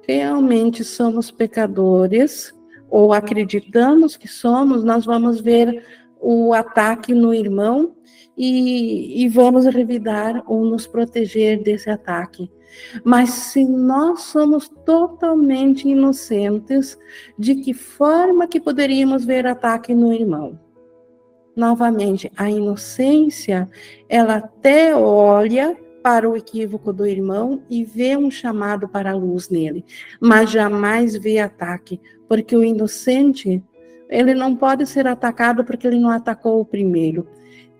[0.08, 2.54] realmente somos pecadores,
[2.90, 5.84] ou acreditamos que somos, nós vamos ver
[6.20, 7.96] o ataque no irmão
[8.40, 12.50] e, e vamos revidar ou nos proteger desse ataque.
[13.04, 16.98] Mas se nós somos totalmente inocentes,
[17.38, 20.58] de que forma que poderíamos ver ataque no irmão?
[21.54, 23.70] Novamente, a inocência,
[24.08, 29.50] ela até olha para o equívoco do irmão e vê um chamado para a luz
[29.50, 29.84] nele,
[30.22, 32.00] mas jamais vê ataque,
[32.30, 33.62] porque o inocente,
[34.10, 37.28] ele não pode ser atacado porque ele não atacou o primeiro.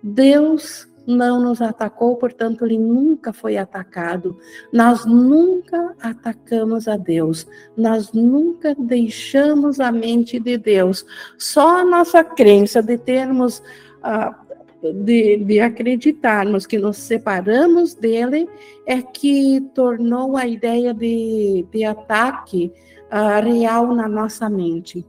[0.02, 4.38] Deus não nos atacou, portanto, ele nunca foi atacado.
[4.72, 11.04] Nós nunca atacamos a Deus, nós nunca deixamos a mente de Deus.
[11.38, 13.62] Só a nossa crença de termos.
[14.00, 14.50] Uh,
[14.82, 18.48] de, de acreditarmos que nos separamos dele
[18.86, 22.72] é que tornou a ideia de, de ataque
[23.12, 25.06] uh, real na nossa mente.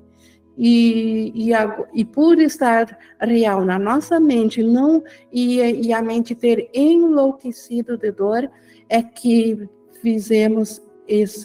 [0.63, 6.36] E, e, a, e, por estar real na nossa mente, não e, e a mente
[6.36, 8.47] ter enlouquecido de dor,
[8.88, 9.67] é que
[10.04, 10.80] fizemos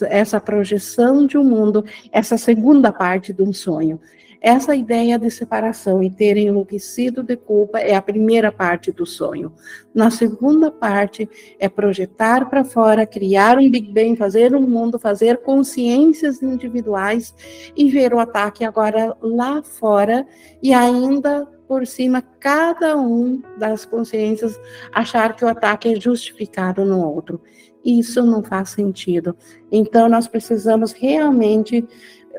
[0.03, 3.99] essa projeção de um mundo, essa segunda parte de um sonho.
[4.41, 9.51] Essa ideia de separação e ter enlouquecido de culpa é a primeira parte do sonho.
[9.93, 11.27] Na segunda parte
[11.59, 17.33] é projetar para fora, criar um Big Bang, fazer um mundo, fazer consciências individuais
[17.75, 20.25] e ver o ataque agora lá fora
[20.61, 24.57] e ainda por cima cada um das consciências
[24.93, 27.41] achar que o ataque é justificado no outro.
[27.83, 29.35] Isso não faz sentido.
[29.71, 31.85] Então nós precisamos realmente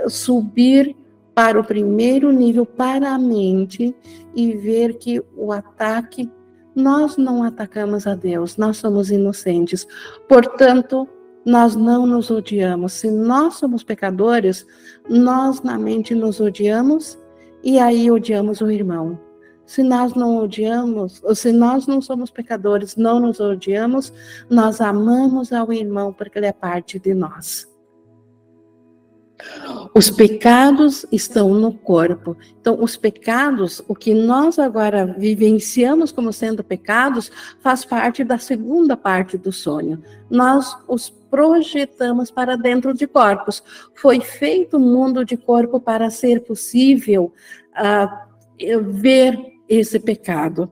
[0.06, 0.96] subir
[1.38, 3.94] para o primeiro nível, para a mente,
[4.34, 6.28] e ver que o ataque,
[6.74, 9.86] nós não atacamos a Deus, nós somos inocentes.
[10.28, 11.08] Portanto,
[11.46, 12.94] nós não nos odiamos.
[12.94, 14.66] Se nós somos pecadores,
[15.08, 17.16] nós na mente nos odiamos
[17.62, 19.16] e aí odiamos o irmão.
[19.64, 24.12] Se nós não odiamos, ou se nós não somos pecadores, não nos odiamos,
[24.50, 27.77] nós amamos ao irmão porque ele é parte de nós.
[29.94, 32.36] Os pecados estão no corpo.
[32.60, 38.96] Então, os pecados, o que nós agora vivenciamos como sendo pecados, faz parte da segunda
[38.96, 40.02] parte do sonho.
[40.28, 43.62] Nós os projetamos para dentro de corpos.
[43.94, 47.32] Foi feito o um mundo de corpo para ser possível
[47.74, 50.70] uh, ver esse pecado.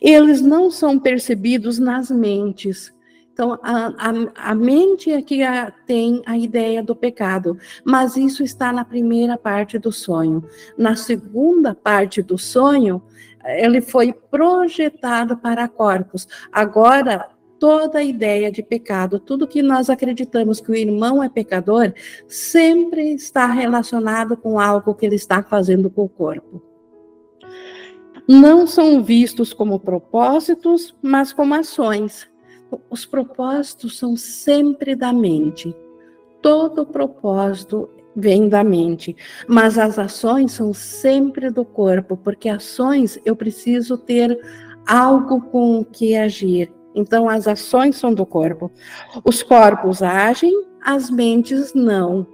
[0.00, 2.92] Eles não são percebidos nas mentes,
[3.36, 8.42] então, a, a, a mente é que a, tem a ideia do pecado, mas isso
[8.42, 10.42] está na primeira parte do sonho.
[10.74, 13.02] Na segunda parte do sonho,
[13.44, 16.26] ele foi projetado para corpos.
[16.50, 21.92] Agora, toda a ideia de pecado, tudo que nós acreditamos que o irmão é pecador,
[22.26, 26.62] sempre está relacionado com algo que ele está fazendo com o corpo.
[28.26, 32.26] Não são vistos como propósitos, mas como ações.
[32.90, 35.74] Os propósitos são sempre da mente.
[36.42, 39.14] Todo propósito vem da mente,
[39.46, 44.38] mas as ações são sempre do corpo, porque ações eu preciso ter
[44.86, 46.72] algo com o que agir.
[46.94, 48.72] Então as ações são do corpo.
[49.22, 52.26] Os corpos agem, as mentes não.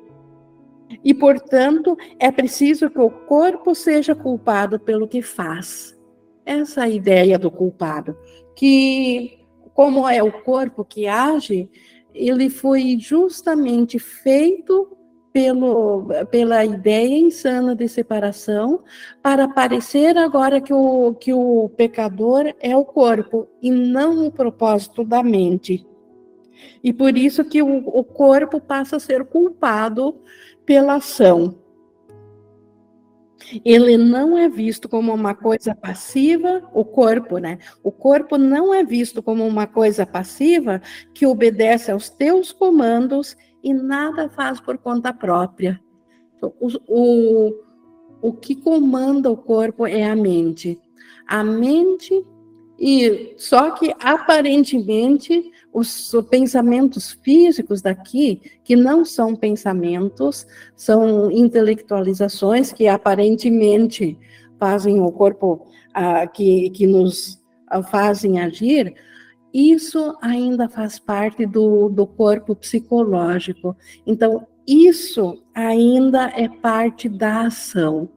[1.03, 5.99] E, portanto, é preciso que o corpo seja culpado pelo que faz.
[6.45, 8.17] Essa é a ideia do culpado,
[8.55, 9.42] que
[9.75, 11.69] como é o corpo que age,
[12.15, 14.97] ele foi justamente feito
[15.33, 18.83] pelo, pela ideia insana de separação
[19.23, 25.03] para parecer agora que o, que o pecador é o corpo e não o propósito
[25.05, 25.87] da mente.
[26.85, 30.21] E por isso que o, o corpo passa a ser culpado
[30.67, 31.62] pela ação
[33.65, 37.59] ele não é visto como uma coisa passiva, o corpo, né?
[37.83, 40.81] O corpo não é visto como uma coisa passiva
[41.15, 45.81] que obedece aos teus comandos e nada faz por conta própria.
[46.41, 47.53] O, o,
[48.21, 50.81] o que comanda o corpo é a mente.
[51.27, 52.25] A mente
[52.85, 62.87] e só que aparentemente os pensamentos físicos daqui, que não são pensamentos, são intelectualizações que
[62.87, 64.19] aparentemente
[64.59, 68.95] fazem o corpo ah, que, que nos ah, fazem agir,
[69.53, 73.77] isso ainda faz parte do, do corpo psicológico.
[74.07, 78.09] Então, isso ainda é parte da ação.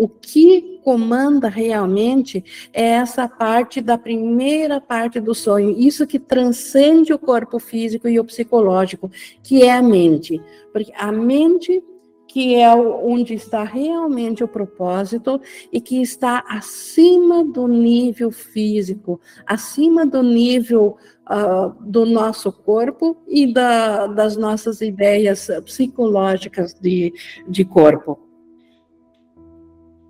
[0.00, 7.12] O que comanda realmente é essa parte da primeira parte do sonho, isso que transcende
[7.12, 9.10] o corpo físico e o psicológico,
[9.42, 10.40] que é a mente.
[10.72, 11.84] Porque a mente
[12.26, 15.38] que é onde está realmente o propósito
[15.70, 20.96] e que está acima do nível físico, acima do nível
[21.28, 27.12] uh, do nosso corpo e da, das nossas ideias psicológicas de,
[27.46, 28.29] de corpo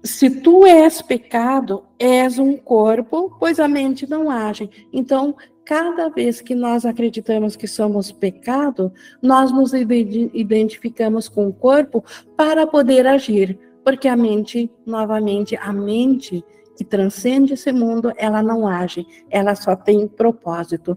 [0.02, 4.70] se tu és pecado, és um corpo, pois a mente não age.
[4.92, 5.34] Então,
[5.64, 8.92] cada vez que nós acreditamos que somos pecado,
[9.22, 12.04] nós nos identificamos com o corpo
[12.36, 16.44] para poder agir, porque a mente, novamente, a mente
[16.76, 20.96] que transcende esse mundo, ela não age, ela só tem propósito.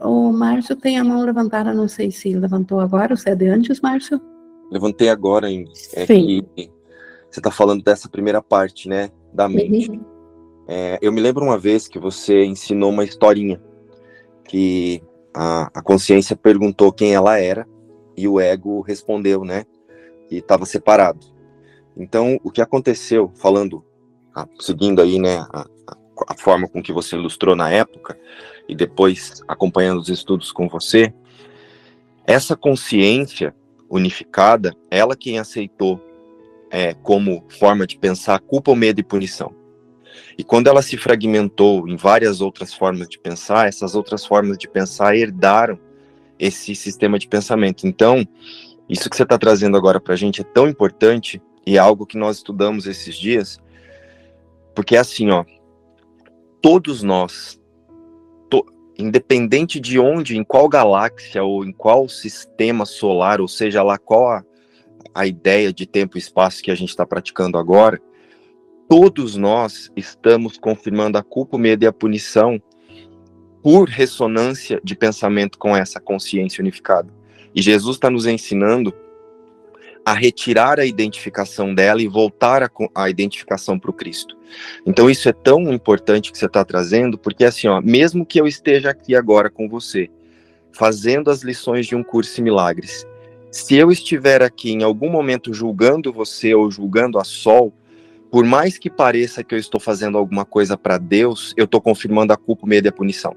[0.00, 3.46] O Márcio tem a mão levantada, não sei se levantou agora, ou se é de
[3.46, 4.20] antes, Márcio?
[4.68, 5.64] Levantei agora, hein?
[5.94, 6.44] É Sim.
[6.56, 6.70] Que
[7.32, 9.90] você está falando dessa primeira parte, né, da mente.
[9.90, 10.04] Uhum.
[10.68, 13.60] É, eu me lembro uma vez que você ensinou uma historinha
[14.44, 15.02] que
[15.32, 17.66] a, a consciência perguntou quem ela era
[18.14, 19.64] e o ego respondeu, né?
[20.30, 21.26] E estava separado.
[21.96, 23.82] Então, o que aconteceu, falando,
[24.34, 25.66] ah, seguindo aí, né, a,
[26.28, 28.18] a, forma com que você ilustrou na época,
[28.68, 31.12] e depois acompanhando os estudos com você,
[32.26, 33.54] essa consciência
[33.88, 36.11] unificada, ela quem aceitou
[36.72, 39.54] é, como forma de pensar culpa, medo e punição.
[40.38, 44.66] E quando ela se fragmentou em várias outras formas de pensar, essas outras formas de
[44.66, 45.78] pensar herdaram
[46.38, 47.86] esse sistema de pensamento.
[47.86, 48.26] Então,
[48.88, 52.06] isso que você está trazendo agora para a gente é tão importante e é algo
[52.06, 53.60] que nós estudamos esses dias,
[54.74, 55.44] porque é assim, ó,
[56.62, 57.60] todos nós,
[58.48, 58.64] to,
[58.98, 64.30] independente de onde, em qual galáxia ou em qual sistema solar, ou seja lá qual
[64.30, 64.44] a,
[65.14, 68.00] a ideia de tempo e espaço que a gente está praticando agora,
[68.88, 72.60] todos nós estamos confirmando a culpa, o medo e a punição
[73.62, 77.08] por ressonância de pensamento com essa consciência unificada.
[77.54, 78.92] E Jesus está nos ensinando
[80.04, 84.36] a retirar a identificação dela e voltar a, a identificação para o Cristo.
[84.84, 88.46] Então isso é tão importante que você está trazendo, porque assim, ó, mesmo que eu
[88.46, 90.10] esteja aqui agora com você,
[90.72, 93.06] fazendo as lições de um curso em milagres,
[93.52, 97.70] se eu estiver aqui em algum momento julgando você ou julgando a Sol,
[98.30, 102.32] por mais que pareça que eu estou fazendo alguma coisa para Deus, eu estou confirmando
[102.32, 103.36] a culpa, o medo e a punição.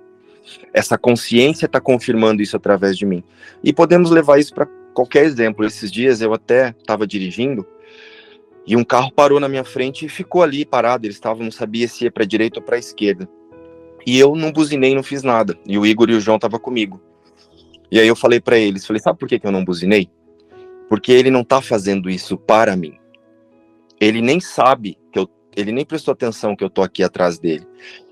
[0.74, 3.22] Essa consciência está confirmando isso através de mim.
[3.62, 5.66] E podemos levar isso para qualquer exemplo.
[5.66, 7.68] Esses dias eu até estava dirigindo
[8.66, 11.06] e um carro parou na minha frente e ficou ali parado.
[11.06, 13.28] Eles estavam, não sabia se ia para direita ou para esquerda.
[14.08, 15.58] E eu não buzinei, não fiz nada.
[15.66, 17.02] E o Igor e o João estavam comigo.
[17.92, 20.10] E aí eu falei para eles, falei, sabe por que, que eu não buzinei?
[20.90, 22.98] Porque ele não está fazendo isso para mim
[24.00, 27.68] ele nem sabe que eu, ele nem prestou atenção que eu tô aqui atrás dele.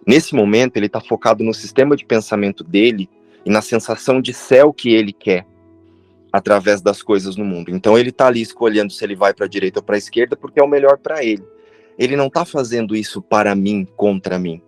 [0.06, 3.10] Nesse momento, ele está focado no sistema de pensamento dele
[3.46, 5.46] e na sensação de céu que ele quer
[6.32, 7.70] através das coisas no mundo.
[7.70, 10.64] Então ele está ali escolhendo se ele vai para direita ou para esquerda porque é
[10.64, 11.44] o melhor para ele.
[11.98, 14.62] Ele não está fazendo isso para mim, contra mim.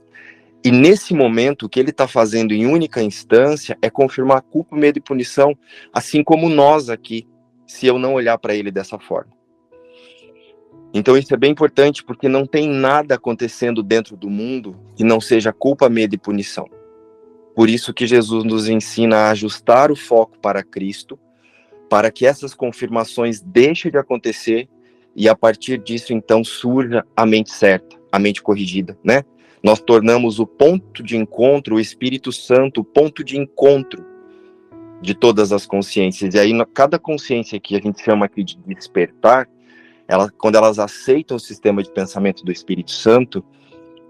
[0.65, 4.97] E nesse momento, o que ele está fazendo em única instância é confirmar culpa, medo
[4.97, 5.55] e punição,
[5.93, 7.27] assim como nós aqui,
[7.67, 9.31] se eu não olhar para ele dessa forma.
[10.91, 15.21] Então isso é bem importante porque não tem nada acontecendo dentro do mundo que não
[15.21, 16.67] seja culpa, medo e punição.
[17.55, 21.19] Por isso que Jesus nos ensina a ajustar o foco para Cristo,
[21.87, 24.67] para que essas confirmações deixem de acontecer
[25.15, 29.23] e a partir disso então surja a mente certa, a mente corrigida, né?
[29.65, 34.05] Nós tornamos o ponto de encontro, o Espírito Santo, o ponto de encontro
[35.01, 36.35] de todas as consciências.
[36.35, 39.49] E aí, cada consciência que a gente chama aqui de despertar,
[40.07, 43.43] ela, quando elas aceitam o sistema de pensamento do Espírito Santo,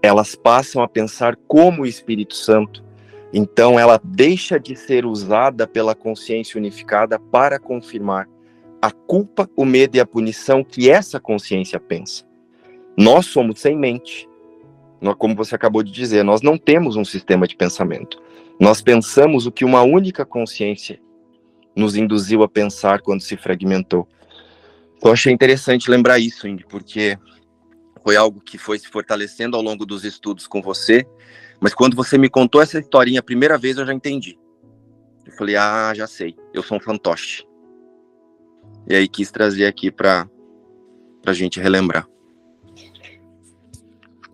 [0.02, 2.84] elas passam a pensar como o Espírito Santo.
[3.32, 8.28] Então, ela deixa de ser usada pela consciência unificada para confirmar
[8.82, 12.26] a culpa, o medo e a punição que essa consciência pensa.
[12.94, 14.28] Nós somos sem mente.
[15.18, 18.20] Como você acabou de dizer, nós não temos um sistema de pensamento.
[18.58, 20.98] Nós pensamos o que uma única consciência
[21.74, 24.08] nos induziu a pensar quando se fragmentou.
[25.04, 27.18] Eu achei interessante lembrar isso, Indy, porque
[28.02, 31.06] foi algo que foi se fortalecendo ao longo dos estudos com você,
[31.60, 34.38] mas quando você me contou essa historinha a primeira vez, eu já entendi.
[35.26, 37.44] Eu falei, ah, já sei, eu sou um fantoche.
[38.88, 40.28] E aí quis trazer aqui para
[41.26, 42.08] a gente relembrar.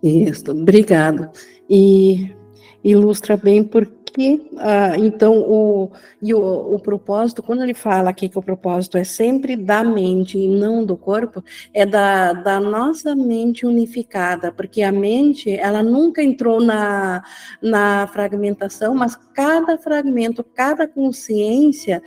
[0.02, 1.30] Isso, obrigado.
[1.70, 2.34] E
[2.82, 5.90] ilustra bem por que, ah, então, o,
[6.20, 10.36] e o, o propósito, quando ele fala aqui que o propósito é sempre da mente
[10.36, 11.42] e não do corpo,
[11.72, 17.22] é da, da nossa mente unificada, porque a mente, ela nunca entrou na,
[17.62, 22.02] na fragmentação, mas cada fragmento, cada consciência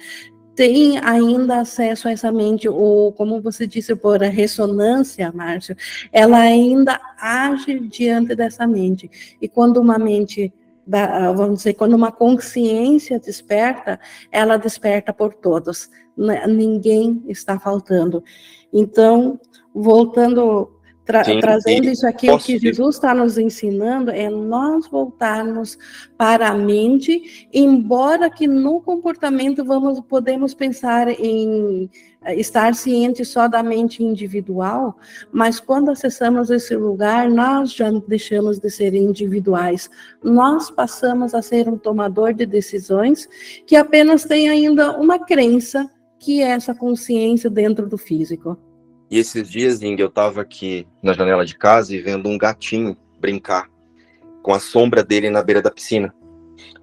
[0.55, 5.75] tem ainda acesso a essa mente, ou como você disse, por a ressonância, Márcio,
[6.11, 9.09] ela ainda age diante dessa mente.
[9.41, 10.53] E quando uma mente
[10.87, 13.99] da, vamos dizer, quando uma consciência desperta,
[14.31, 15.89] ela desperta por todos.
[16.47, 18.23] Ninguém está faltando.
[18.71, 19.39] Então,
[19.73, 20.74] voltando
[21.05, 25.77] Tra Sim, trazendo isso aqui, o que Jesus está nos ensinando é nós voltarmos
[26.17, 31.87] para a mente, embora que no comportamento vamos podemos pensar em
[32.23, 34.97] eh, estar ciente só da mente individual,
[35.31, 39.87] mas quando acessamos esse lugar, nós já deixamos de ser individuais.
[40.23, 43.29] Nós passamos a ser um tomador de decisões
[43.67, 45.87] que apenas tem ainda uma crença
[46.17, 48.57] que é essa consciência dentro do físico.
[49.09, 52.97] E esses dias, Ing, eu estava aqui na janela de casa e vendo um gatinho
[53.19, 53.69] brincar
[54.41, 56.13] com a sombra dele na beira da piscina.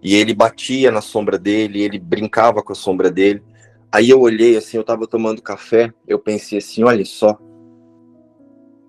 [0.03, 3.43] E ele batia na sombra dele, ele brincava com a sombra dele.
[3.91, 7.39] Aí eu olhei assim, eu tava tomando café, eu pensei assim, olha só,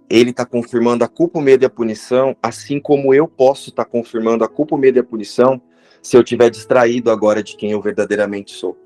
[0.09, 3.83] ele está confirmando a culpa, o medo e a punição, assim como eu posso estar
[3.83, 5.61] tá confirmando a culpa, o medo e a punição
[6.03, 8.77] se eu tiver distraído agora de quem eu verdadeiramente sou.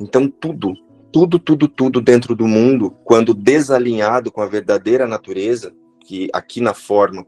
[0.00, 0.74] Então tudo,
[1.12, 6.72] tudo, tudo, tudo dentro do mundo, quando desalinhado com a verdadeira natureza, que aqui na
[6.72, 7.26] forma,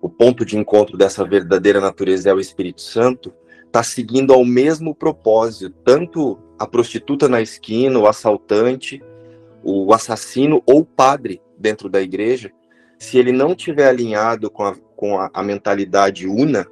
[0.00, 3.32] o ponto de encontro dessa verdadeira natureza é o Espírito Santo,
[3.66, 9.02] está seguindo ao mesmo propósito, tanto a prostituta na esquina, o assaltante,
[9.62, 12.52] o assassino ou o padre dentro da igreja,
[12.98, 16.66] se ele não tiver alinhado com a, com a, a mentalidade una,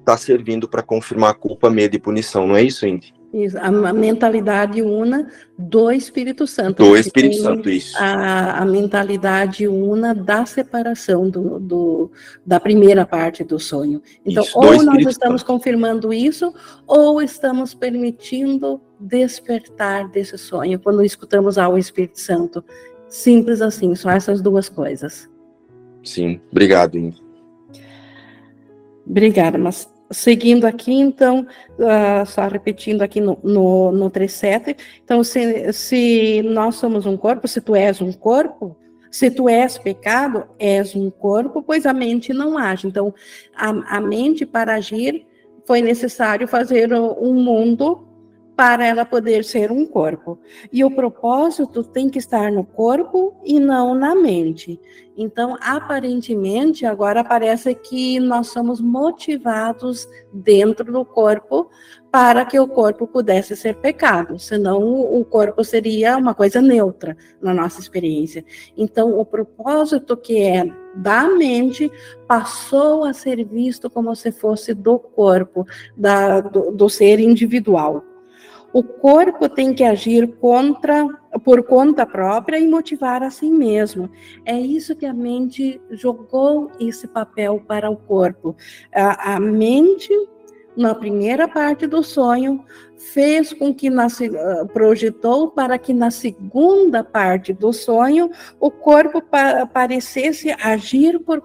[0.00, 3.14] está servindo para confirmar culpa, medo e punição, não é isso, Indy?
[3.32, 5.26] Isso, a, mentalidade una
[5.56, 6.84] do Espírito Santo.
[6.84, 7.96] Do Espírito Santo, isso.
[7.96, 12.10] A, a mentalidade una da separação do, do,
[12.44, 14.02] da primeira parte do sonho.
[14.26, 15.46] Então, isso, ou nós estamos Santo.
[15.46, 16.52] confirmando isso,
[16.86, 22.62] ou estamos permitindo despertar desse sonho quando escutamos ao Espírito Santo.
[23.08, 25.26] Simples assim, só essas duas coisas.
[26.04, 27.22] Sim, obrigado, Indy.
[29.06, 31.46] Obrigada, mas seguindo aqui, então,
[31.78, 37.48] uh, só repetindo aqui no, no, no 37, então, se, se nós somos um corpo,
[37.48, 38.76] se tu és um corpo,
[39.10, 42.86] se tu és pecado, és um corpo, pois a mente não age.
[42.86, 43.14] Então,
[43.54, 45.26] a, a mente, para agir,
[45.66, 48.11] foi necessário fazer um mundo
[48.56, 50.38] para ela poder ser um corpo.
[50.72, 54.80] E o propósito tem que estar no corpo e não na mente.
[55.16, 61.70] Então, aparentemente, agora parece que nós somos motivados dentro do corpo
[62.10, 67.54] para que o corpo pudesse ser pecado, senão o corpo seria uma coisa neutra na
[67.54, 68.44] nossa experiência.
[68.76, 71.90] Então, o propósito que é da mente
[72.28, 78.04] passou a ser visto como se fosse do corpo, da, do, do ser individual.
[78.72, 81.06] O corpo tem que agir contra,
[81.44, 84.10] por conta própria e motivar a si mesmo.
[84.46, 88.56] É isso que a mente jogou esse papel para o corpo.
[88.94, 90.10] A, a mente,
[90.74, 92.64] na primeira parte do sonho,
[92.96, 94.06] fez com que na,
[94.72, 101.42] projetou para que na segunda parte do sonho o corpo pa, parecesse agir por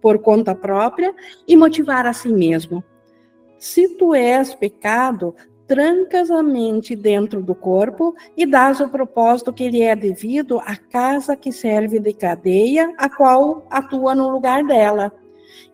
[0.00, 1.14] por conta própria
[1.48, 2.84] e motivar a si mesmo.
[3.58, 5.36] Se tu és pecado,
[5.66, 10.76] trancas a mente dentro do corpo e dás o propósito que lhe é devido à
[10.76, 15.12] casa que serve de cadeia, a qual atua no lugar dela.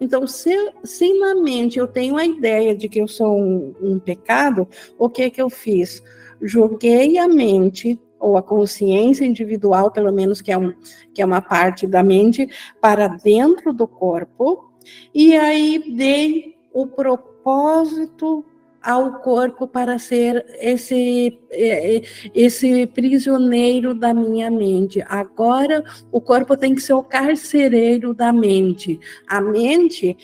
[0.01, 3.99] Então, se, se na mente eu tenho a ideia de que eu sou um, um
[3.99, 6.03] pecado, o que que eu fiz?
[6.41, 10.73] Joguei a mente ou a consciência individual, pelo menos que é, um,
[11.15, 12.49] que é uma parte da mente,
[12.81, 14.73] para dentro do corpo,
[15.15, 18.45] e aí dei o propósito
[18.83, 22.03] ao corpo para ser esse, é, é,
[22.35, 25.05] esse prisioneiro da minha mente.
[25.09, 28.99] Agora, o corpo tem que ser o carcereiro da mente.
[29.27, 30.17] A mente,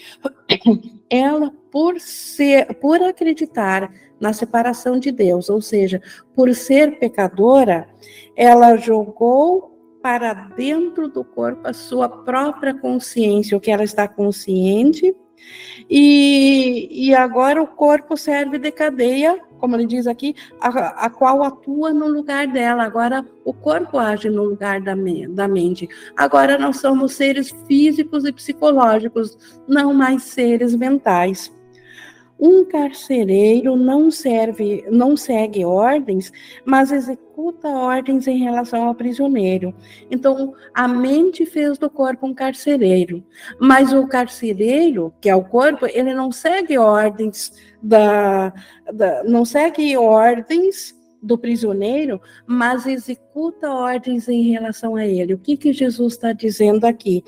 [1.10, 6.00] ela, por ser, por acreditar na separação de Deus, ou seja,
[6.34, 7.88] por ser pecadora,
[8.36, 15.14] ela jogou para dentro do corpo a sua própria consciência, o que ela está consciente
[15.88, 21.42] e, e agora o corpo serve de cadeia, como ele diz aqui, a, a qual
[21.42, 22.84] atua no lugar dela.
[22.84, 24.94] Agora o corpo age no lugar da,
[25.28, 25.88] da mente.
[26.16, 29.38] Agora nós somos seres físicos e psicológicos,
[29.68, 31.53] não mais seres mentais.
[32.38, 36.32] Um carcereiro não serve, não segue ordens,
[36.64, 39.74] mas executa ordens em relação ao prisioneiro.
[40.10, 43.24] Então, a mente fez do corpo um carcereiro,
[43.58, 48.52] mas o carcereiro, que é o corpo, ele não segue ordens da,
[48.92, 55.34] da não segue ordens do prisioneiro, mas executa ordens em relação a ele.
[55.34, 57.24] O que que Jesus está dizendo aqui?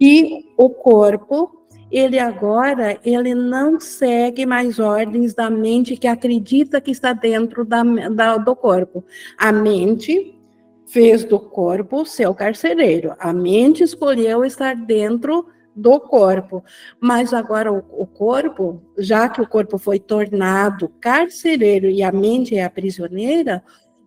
[0.00, 6.90] E o corpo ele agora ele não segue mais ordens da mente que acredita que
[6.90, 9.04] está dentro da, da, do corpo.
[9.38, 10.38] A mente
[10.86, 13.14] fez do corpo seu carcereiro.
[13.18, 16.64] A mente escolheu estar dentro do corpo.
[17.00, 22.56] Mas agora o, o, corpo, já que o corpo foi tornado carcereiro e a mente
[22.56, 23.62] é a prisioneira,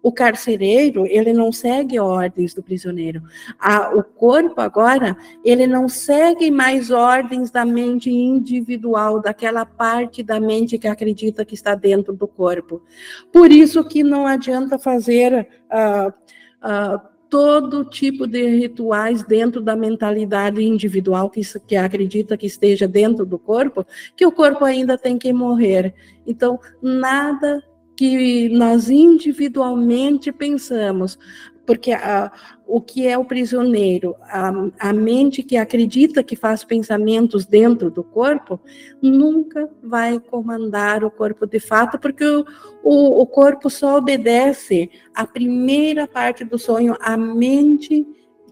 [0.07, 3.21] o carcereiro, ele não segue ordens do prisioneiro.
[3.59, 10.39] A, o corpo agora, ele não segue mais ordens da mente individual, daquela parte da
[10.39, 12.81] mente que acredita que está dentro do corpo.
[13.33, 20.63] Por isso que não adianta fazer uh, uh, todo tipo de rituais dentro da mentalidade
[20.63, 23.85] individual que, que acredita que esteja dentro do corpo,
[24.15, 25.93] que o corpo ainda tem que morrer.
[26.25, 27.61] Então, nada
[27.97, 31.17] que nós individualmente pensamos,
[31.65, 32.31] porque a,
[32.65, 38.03] o que é o prisioneiro, a, a, mente que acredita que faz pensamentos dentro do
[38.03, 38.61] corpo,
[39.01, 42.45] nunca vai comandar o corpo de fato, porque o,
[42.83, 48.05] o, o corpo só obedece a primeira parte do sonho, a mente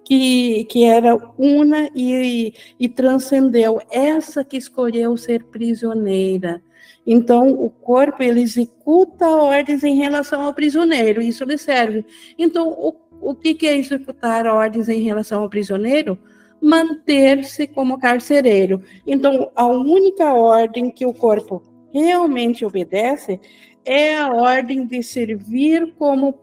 [0.04, 6.64] que, que era una e, e transcendeu, essa que escolheu ser prisioneira.
[7.06, 12.04] Então, o corpo ele executa ordens em relação ao prisioneiro, isso lhe serve.
[12.38, 16.18] Então, o, o que, que é executar ordens em relação ao prisioneiro?
[16.60, 18.82] Manter-se como carcereiro.
[19.06, 21.62] Então, a única ordem que o corpo
[21.94, 23.40] realmente obedece
[23.86, 26.34] é a ordem de servir como,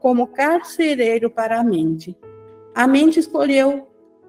[0.00, 2.16] como carcereiro para a mente.
[2.74, 3.86] A mente escolheu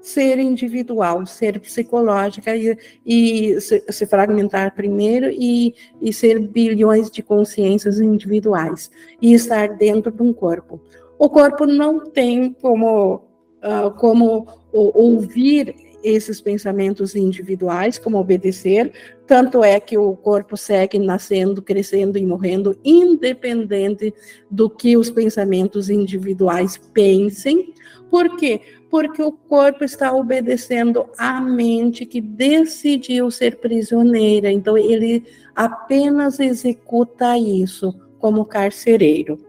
[0.08, 7.22] ser individual, ser psicológica e, e se, se, fragmentar primeiro e, e ser bilhões de
[7.22, 8.90] consciências individuais
[9.22, 10.80] e estar dentro de um corpo.
[11.20, 13.16] O corpo não tem como,
[13.62, 18.94] uh, como ouvir esses pensamentos individuais, como obedecer,
[19.26, 24.14] tanto é que o corpo segue nascendo, crescendo e morrendo, independente
[24.50, 27.74] do que os pensamentos individuais pensem.
[28.10, 28.62] Por quê?
[28.90, 34.52] Porque o corpo está obedecendo à mente que decidiu ser prisioneira.
[34.52, 35.26] Então, ele
[35.56, 39.40] apenas executa isso como carcereiro.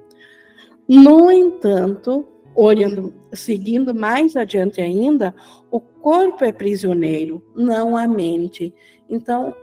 [0.88, 5.34] No entanto, olhando, seguindo mais adiante ainda,
[5.70, 8.74] o corpo é prisioneiro, não a mente.
[9.08, 9.54] Então,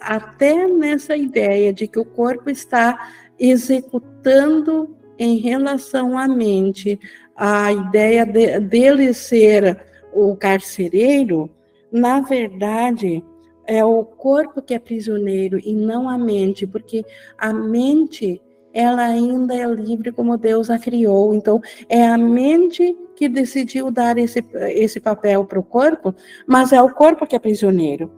[0.00, 6.98] até nessa ideia de que o corpo está executando em relação à mente
[7.36, 9.78] a ideia de, dele ser
[10.12, 11.50] o carcereiro,
[11.92, 13.22] na verdade,
[13.66, 17.04] é o corpo que é prisioneiro e não a mente, porque
[17.36, 18.40] a mente
[18.72, 21.34] ela ainda é livre como Deus a criou.
[21.34, 26.14] Então, é a mente que decidiu dar esse, esse papel para o corpo,
[26.46, 28.10] mas é o corpo que é prisioneiro.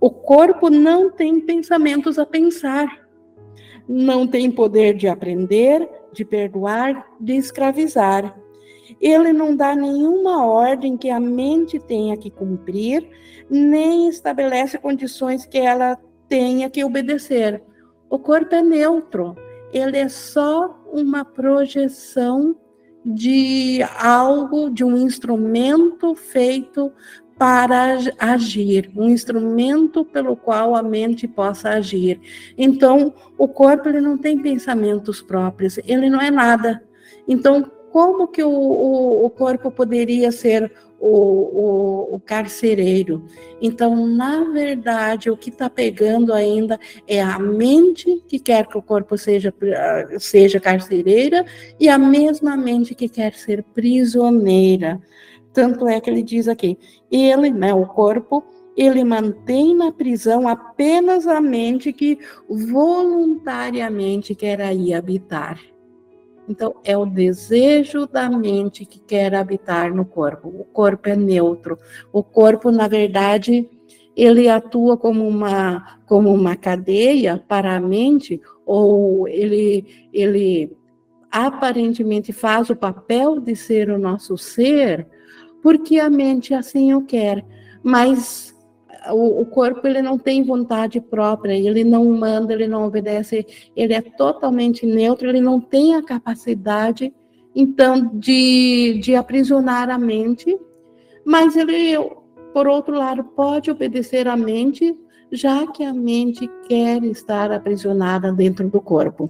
[0.00, 2.88] O corpo não tem pensamentos a pensar,
[3.88, 8.39] não tem poder de aprender, de perdoar, de escravizar.
[9.00, 13.08] Ele não dá nenhuma ordem que a mente tenha que cumprir,
[13.48, 15.98] nem estabelece condições que ela
[16.28, 17.62] tenha que obedecer.
[18.08, 19.34] O corpo é neutro,
[19.72, 22.54] ele é só uma projeção
[23.04, 26.92] de algo, de um instrumento feito
[27.38, 32.20] para agir, um instrumento pelo qual a mente possa agir.
[32.58, 36.84] Então, o corpo ele não tem pensamentos próprios, ele não é nada.
[37.26, 43.24] Então, como que o, o, o corpo poderia ser o, o, carcereiro.
[43.60, 46.78] Então, na verdade, o que está pegando ainda
[47.08, 49.52] é a mente que quer que o corpo seja,
[50.18, 51.44] seja carcereira
[51.78, 55.00] e a mesma mente que quer ser prisioneira.
[55.52, 56.78] Tanto é que ele diz aqui,
[57.10, 58.44] ele, né, o corpo,
[58.76, 62.18] ele mantém na prisão apenas a mente que
[62.48, 65.58] voluntariamente quer aí habitar.
[66.50, 70.48] Então, é o desejo da mente que quer habitar no corpo.
[70.48, 71.78] O corpo é neutro.
[72.12, 73.70] O corpo, na verdade,
[74.16, 80.76] ele atua como uma, como uma cadeia para a mente, ou ele, ele
[81.30, 85.06] aparentemente faz o papel de ser o nosso ser,
[85.62, 87.46] porque a mente assim o quer.
[87.80, 88.52] Mas
[89.08, 93.94] o, o, corpo ele não tem vontade própria, ele não manda, ele não obedece, ele
[93.94, 97.12] é totalmente neutro, ele não tem a capacidade,
[97.54, 100.56] então, de, de aprisionar a mente,
[101.24, 101.96] mas ele,
[102.52, 104.96] por outro lado, pode obedecer à mente,
[105.32, 109.28] já que a mente quer estar aprisionada dentro do corpo.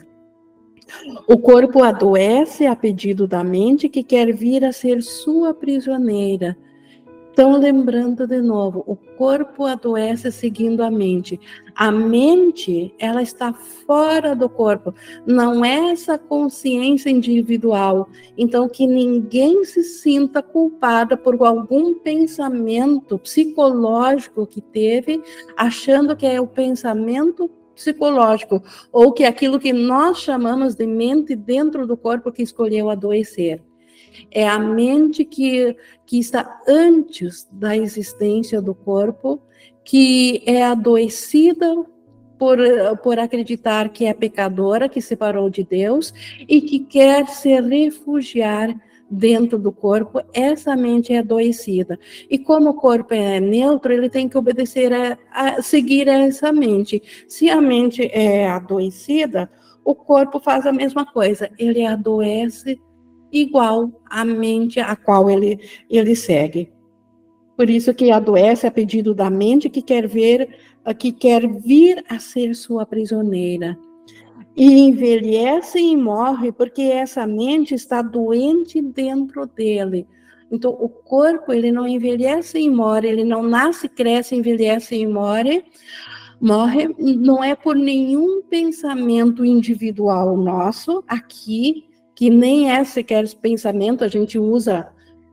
[1.27, 6.57] O corpo adoece a pedido da mente que quer vir a ser sua prisioneira
[7.33, 11.41] então, lembrando de novo, o corpo adoece seguindo a mente.
[11.75, 14.93] A mente, ela está fora do corpo,
[15.25, 18.09] não é essa consciência individual.
[18.37, 25.23] Então, que ninguém se sinta culpada por algum pensamento psicológico que teve,
[25.57, 28.63] achando que é o pensamento psicológico,
[28.93, 33.63] ou que é aquilo que nós chamamos de mente dentro do corpo que escolheu adoecer.
[34.31, 39.41] É a mente que, que está antes da existência do corpo,
[39.85, 41.85] que é adoecida
[42.39, 42.59] por,
[43.03, 46.15] por acreditar que é pecadora, que separou de Deus
[46.49, 48.75] e que quer se refugiar
[49.11, 51.99] dentro do corpo, essa mente é adoecida.
[52.31, 57.03] E como o corpo é neutro, ele tem que obedecer a, a seguir essa mente.
[57.27, 59.51] Se a mente é adoecida,
[59.85, 62.81] o corpo faz a mesma coisa, ele adoece
[63.33, 65.59] igual à mente a qual ele,
[65.89, 66.71] ele segue.
[67.57, 70.49] Por isso que adoece a pedido da mente que quer ver,
[70.99, 73.79] que quer vir a ser sua prisioneira.
[74.57, 80.07] E envelhece e morre porque essa mente está doente dentro dele.
[80.51, 85.63] Então, o corpo, ele não envelhece e morre, ele não nasce, cresce, envelhece e morre,
[86.41, 91.90] morre, não é por nenhum pensamento individual nosso aqui,
[92.21, 94.89] que nem é sequer pensamento, a gente usa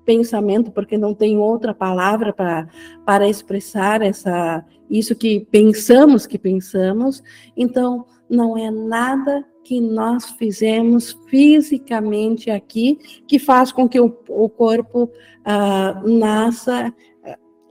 [0.06, 7.22] pensamento, porque não tem outra palavra para, expressar essa, isso que pensamos que pensamos.
[7.58, 14.48] Então, não é nada que nós fizemos fisicamente aqui que faz com que o, o
[14.48, 15.12] corpo
[15.44, 16.94] ah, nasça,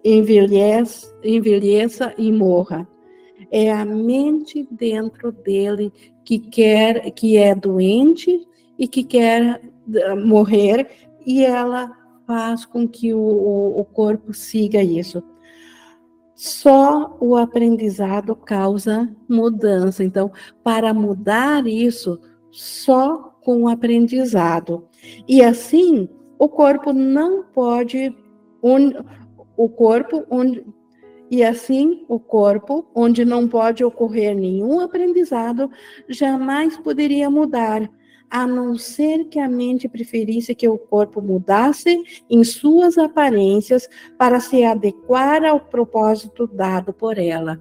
[0.04, 2.86] envelheça, envelheça e morra.
[3.50, 5.90] É a mente dentro dele
[6.22, 8.46] que quer, que é doente
[8.78, 9.60] e que quer
[10.04, 10.88] ah, morrer,
[11.24, 11.90] e ela
[12.26, 15.22] faz com que o, o corpo siga isso.
[16.34, 20.04] Só o aprendizado causa mudança.
[20.04, 20.30] Então,
[20.62, 22.20] para mudar isso,
[22.50, 24.86] só com o aprendizado.
[25.26, 26.08] E assim,
[26.38, 28.14] o corpo não pode.
[28.62, 28.92] Un,
[29.56, 30.64] o corpo onde.
[31.30, 35.70] E assim, o corpo, onde não pode ocorrer nenhum aprendizado,
[36.08, 37.90] jamais poderia mudar,
[38.30, 44.40] a não ser que a mente preferisse que o corpo mudasse em suas aparências para
[44.40, 47.60] se adequar ao propósito dado por ela.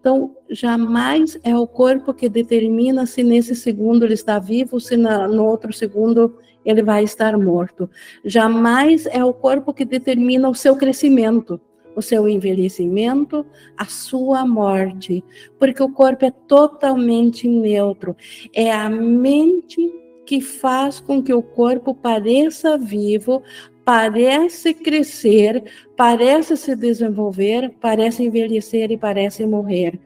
[0.00, 5.44] Então, jamais é o corpo que determina se nesse segundo ele está vivo, se no
[5.44, 7.90] outro segundo ele vai estar morto.
[8.24, 11.60] Jamais é o corpo que determina o seu crescimento,
[11.98, 13.44] o seu envelhecimento,
[13.76, 15.24] a sua morte,
[15.58, 18.16] porque o corpo é totalmente neutro.
[18.54, 19.92] É a mente
[20.24, 23.42] que faz com que o corpo pareça vivo,
[23.84, 25.64] parece crescer,
[25.96, 29.98] parece se desenvolver, parece envelhecer e parece morrer.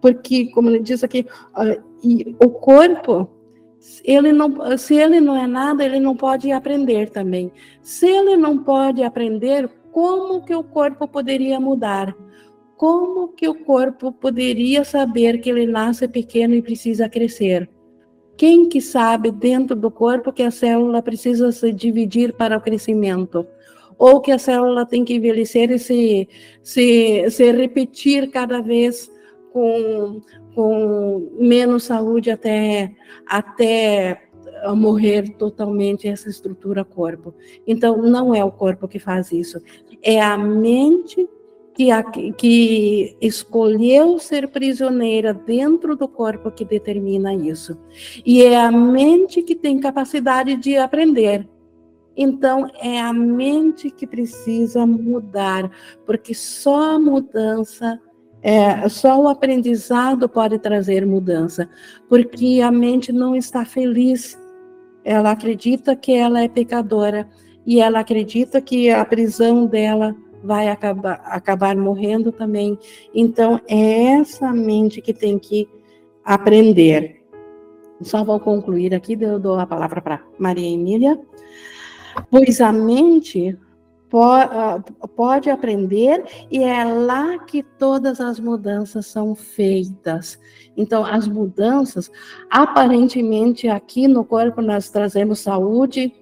[0.00, 1.26] Porque, como ele diz aqui,
[2.42, 3.30] o corpo,
[4.02, 7.52] ele não, se ele não é nada, ele não pode aprender também.
[7.82, 12.14] Se ele não pode aprender, como que o corpo poderia mudar?
[12.76, 17.66] Como que o corpo poderia saber que ele nasce pequeno e precisa crescer?
[18.36, 23.46] Quem que sabe dentro do corpo que a célula precisa se dividir para o crescimento?
[23.98, 26.28] Ou que a célula tem que envelhecer e se,
[26.62, 29.10] se, se repetir cada vez
[29.50, 30.20] com,
[30.54, 32.94] com menos saúde até,
[33.26, 34.25] até
[34.74, 37.34] morrer totalmente essa estrutura corpo.
[37.66, 39.60] Então, não é o corpo que faz isso,
[40.02, 41.28] é a mente
[41.76, 47.76] que, a, que escolheu ser prisioneira dentro do corpo que determina isso.
[48.24, 51.46] E é a mente que tem capacidade de aprender.
[52.16, 55.70] Então, é a mente que precisa mudar,
[56.06, 58.00] porque só a mudança,
[58.42, 61.68] é, só o aprendizado pode trazer mudança,
[62.08, 64.38] porque a mente não está feliz.
[65.06, 67.28] Ela acredita que ela é pecadora
[67.64, 72.76] e ela acredita que a prisão dela vai acabar, acabar morrendo também.
[73.14, 75.68] Então, é essa mente que tem que
[76.24, 77.22] aprender.
[78.02, 81.16] Só vou concluir aqui, eu dou a palavra para Maria Emília.
[82.28, 83.56] Pois a mente
[84.08, 90.38] pode aprender e é lá que todas as mudanças são feitas.
[90.76, 92.10] Então, as mudanças,
[92.50, 96.12] aparentemente, aqui no corpo nós trazemos saúde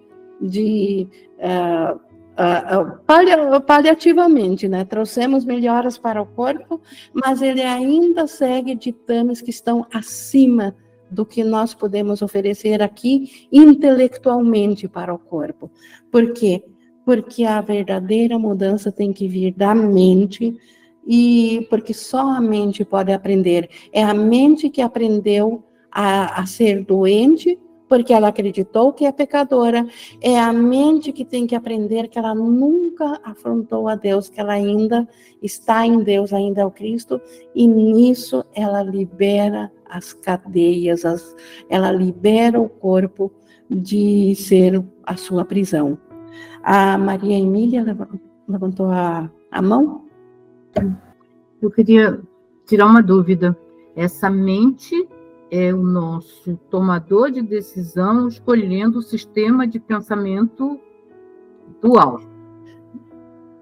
[0.41, 1.09] de
[1.39, 1.97] uh,
[2.35, 4.85] uh, paliativamente, né?
[4.85, 6.81] Trouxemos melhoras para o corpo,
[7.13, 10.75] mas ele ainda segue ditames que estão acima
[11.11, 15.71] do que nós podemos oferecer aqui intelectualmente para o corpo.
[16.11, 16.65] Por quê?
[17.05, 20.57] Porque a verdadeira mudança tem que vir da mente
[21.07, 23.69] e porque só a mente pode aprender.
[23.93, 29.87] É a mente que aprendeu a, a ser doente porque ela acreditou que é pecadora.
[30.21, 34.55] É a mente que tem que aprender que ela nunca afrontou a Deus, que ela
[34.55, 35.09] ainda
[35.43, 37.21] está em Deus, ainda é o Cristo,
[37.55, 41.37] e nisso ela libera as cadeias, as,
[41.69, 43.31] ela libera o corpo
[43.71, 45.99] de ser a sua prisão.
[46.67, 47.85] A Maria Emília
[48.49, 50.07] levantou a, a mão?
[51.61, 52.19] Eu queria
[52.67, 53.55] tirar uma dúvida.
[53.95, 55.07] Essa mente
[55.51, 60.81] é o nosso tomador de decisão escolhendo o sistema de pensamento
[61.83, 62.19] dual.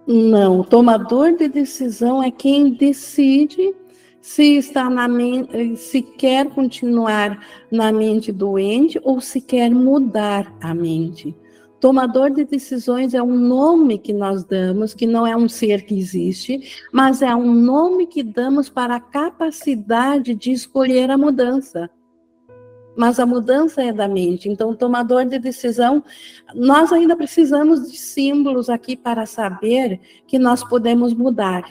[0.07, 3.75] Não, o tomador de decisão é quem decide
[4.21, 10.73] se está na mente, se quer continuar na mente doente ou se quer mudar a
[10.73, 11.35] mente.
[11.83, 15.99] Tomador de decisões é um nome que nós damos, que não é um ser que
[15.99, 16.61] existe,
[16.93, 21.91] mas é um nome que damos para a capacidade de escolher a mudança.
[22.97, 24.49] Mas a mudança é da mente.
[24.49, 26.05] Então, tomador de decisão,
[26.55, 31.65] nós ainda precisamos de símbolos aqui para saber que nós podemos mudar.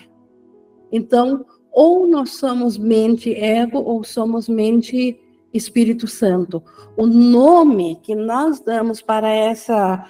[0.91, 5.20] Então, ou nós somos mente ego ou somos mente
[5.53, 6.63] Espírito Santo.
[6.95, 10.07] O nome que nós damos para essa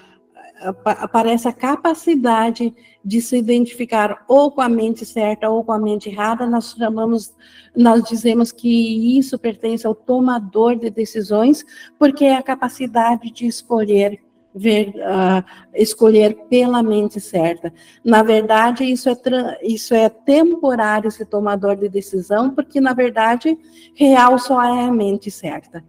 [1.12, 2.74] para essa capacidade
[3.04, 7.34] de se identificar ou com a mente certa ou com a mente errada, nós chamamos,
[7.76, 11.66] nós dizemos que isso pertence ao tomador de decisões,
[11.98, 14.22] porque é a capacidade de escolher
[14.54, 15.44] ver, uh,
[15.74, 17.74] escolher pela mente certa.
[18.04, 19.16] Na verdade, isso é,
[19.64, 23.58] isso é temporário, esse tomador de decisão, porque, na verdade,
[23.96, 25.84] real só é a mente certa.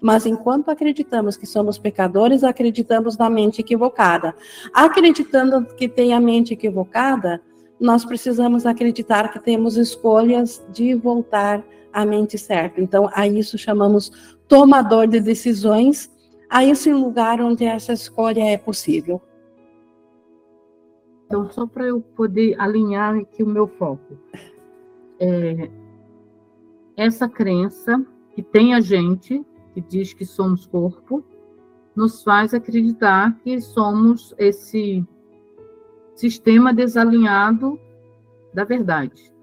[0.00, 4.34] Mas enquanto acreditamos que somos pecadores, acreditamos na mente equivocada.
[4.72, 7.40] Acreditando que tem a mente equivocada,
[7.80, 12.80] nós precisamos acreditar que temos escolhas de voltar à mente certa.
[12.80, 14.12] Então, a isso chamamos
[14.46, 16.10] tomador de decisões
[16.54, 19.20] a esse lugar onde essa escolha é possível.
[21.26, 24.16] Então, só para eu poder alinhar aqui o meu foco.
[25.18, 25.68] É,
[26.96, 31.24] essa crença que tem a gente, que diz que somos corpo,
[31.96, 35.04] nos faz acreditar que somos esse
[36.14, 37.80] sistema desalinhado
[38.52, 39.33] da verdade.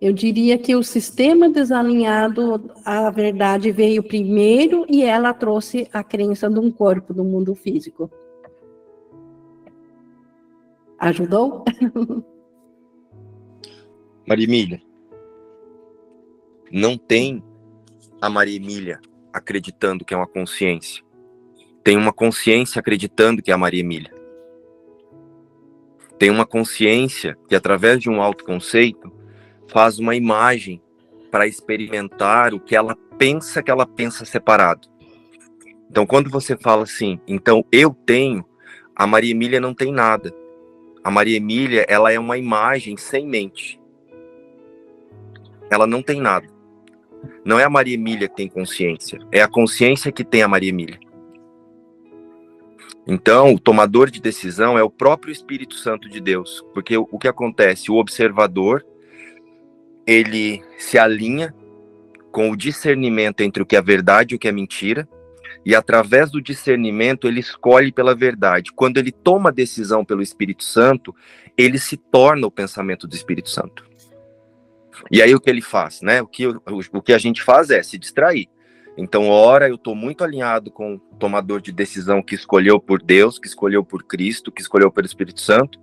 [0.00, 6.48] Eu diria que o sistema desalinhado, a verdade veio primeiro e ela trouxe a crença
[6.48, 8.08] de um corpo, do mundo físico.
[10.98, 11.64] Ajudou?
[14.26, 14.80] Maria Emília,
[16.70, 17.42] não tem
[18.20, 19.00] a Maria Emília
[19.32, 21.02] acreditando que é uma consciência.
[21.82, 24.12] Tem uma consciência acreditando que é a Maria Emília.
[26.18, 29.17] Tem uma consciência que, através de um autoconceito,
[29.68, 30.80] faz uma imagem
[31.30, 34.88] para experimentar o que ela pensa que ela pensa separado.
[35.90, 38.44] Então, quando você fala assim, então eu tenho,
[38.94, 40.34] a Maria Emília não tem nada.
[41.02, 43.80] A Maria Emília, ela é uma imagem sem mente.
[45.70, 46.46] Ela não tem nada.
[47.44, 50.68] Não é a Maria Emília que tem consciência, é a consciência que tem a Maria
[50.70, 50.98] Emília.
[53.06, 57.26] Então, o tomador de decisão é o próprio Espírito Santo de Deus, porque o, que
[57.26, 57.90] acontece?
[57.90, 58.84] O observador
[60.08, 61.54] ele se alinha
[62.32, 65.06] com o discernimento entre o que é verdade e o que é mentira,
[65.66, 68.72] e através do discernimento ele escolhe pela verdade.
[68.72, 71.14] Quando ele toma a decisão pelo Espírito Santo,
[71.58, 73.86] ele se torna o pensamento do Espírito Santo.
[75.10, 76.22] E aí o que ele faz, né?
[76.22, 76.62] O que, o,
[76.94, 78.48] o que a gente faz é se distrair.
[78.96, 83.38] Então, ora, eu estou muito alinhado com o tomador de decisão que escolheu por Deus,
[83.38, 85.78] que escolheu por Cristo, que escolheu pelo Espírito Santo.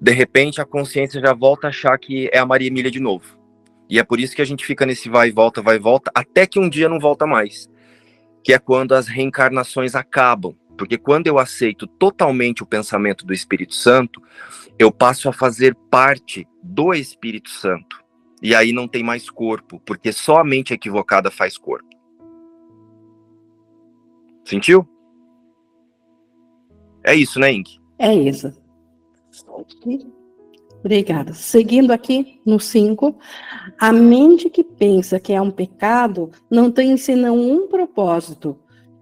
[0.00, 3.45] De repente, a consciência já volta a achar que é a Maria Emília de novo.
[3.88, 6.10] E é por isso que a gente fica nesse vai e volta, vai e volta,
[6.14, 7.70] até que um dia não volta mais.
[8.42, 10.54] Que é quando as reencarnações acabam.
[10.76, 14.20] Porque quando eu aceito totalmente o pensamento do Espírito Santo,
[14.78, 18.04] eu passo a fazer parte do Espírito Santo.
[18.42, 21.88] E aí não tem mais corpo, porque só a mente equivocada faz corpo.
[24.44, 24.86] Sentiu?
[27.02, 27.78] É isso, né, Ink?
[27.98, 28.52] É isso.
[30.80, 31.34] Obrigada.
[31.34, 33.16] Seguindo aqui no 5,
[33.78, 38.56] a mente que pensa que é um pecado não tem senão um propósito: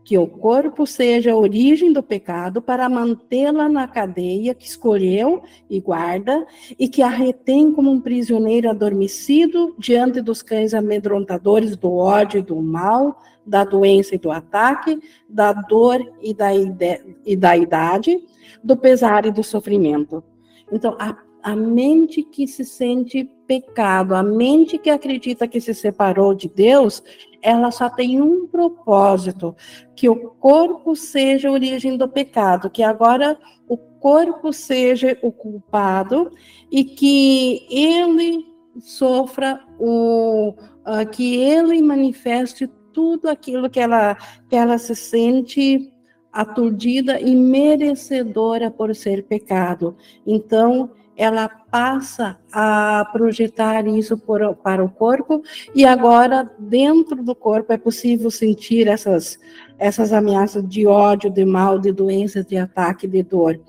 [0.05, 5.81] que o corpo seja a origem do pecado para mantê-la na cadeia que escolheu e
[5.81, 6.47] guarda,
[6.79, 12.43] e que a retém como um prisioneiro adormecido diante dos cães amedrontadores do ódio e
[12.43, 18.23] do mal, da doença e do ataque, da dor e da, e da idade,
[18.63, 20.23] do pesar e do sofrimento.
[20.71, 26.35] Então, a a mente que se sente pecado, a mente que acredita que se separou
[26.35, 27.03] de Deus,
[27.43, 29.55] ela só tem um propósito:
[29.95, 33.39] que o corpo seja a origem do pecado, que agora
[33.69, 36.33] o corpo seja o culpado
[36.71, 38.43] e que ele
[38.81, 44.17] sofra o uh, que ele manifeste tudo aquilo que ela
[44.49, 45.93] que ela se sente
[46.33, 49.95] aturdida e merecedora por ser pecado.
[50.27, 55.43] Então, ela passa a projetar isso por, para o corpo
[55.75, 59.39] e agora dentro do corpo é possível sentir essas
[59.79, 63.61] essas ameaças de ódio, de mal, de doença, de ataque, de dor.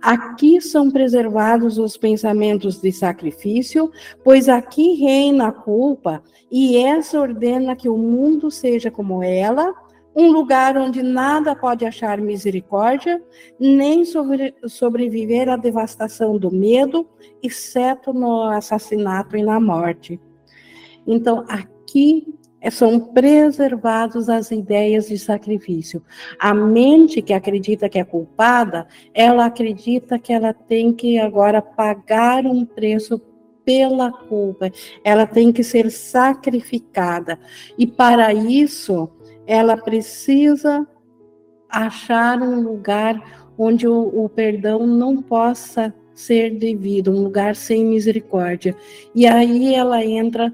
[0.00, 3.90] Aqui são preservados os pensamentos de sacrifício,
[4.22, 9.74] pois aqui reina a culpa, e essa ordena que o mundo seja como ela,
[10.16, 13.22] um lugar onde nada pode achar misericórdia,
[13.60, 17.06] nem sobre, sobreviver à devastação do medo,
[17.42, 20.18] exceto no assassinato e na morte.
[21.06, 26.02] Então, aqui é, são preservados as ideias de sacrifício.
[26.38, 32.46] A mente que acredita que é culpada, ela acredita que ela tem que agora pagar
[32.46, 33.20] um preço
[33.66, 34.70] pela culpa,
[35.04, 37.38] ela tem que ser sacrificada.
[37.76, 39.10] E para isso,
[39.46, 40.86] ela precisa
[41.68, 48.74] achar um lugar onde o, o perdão não possa ser devido, um lugar sem misericórdia.
[49.14, 50.52] E aí ela entra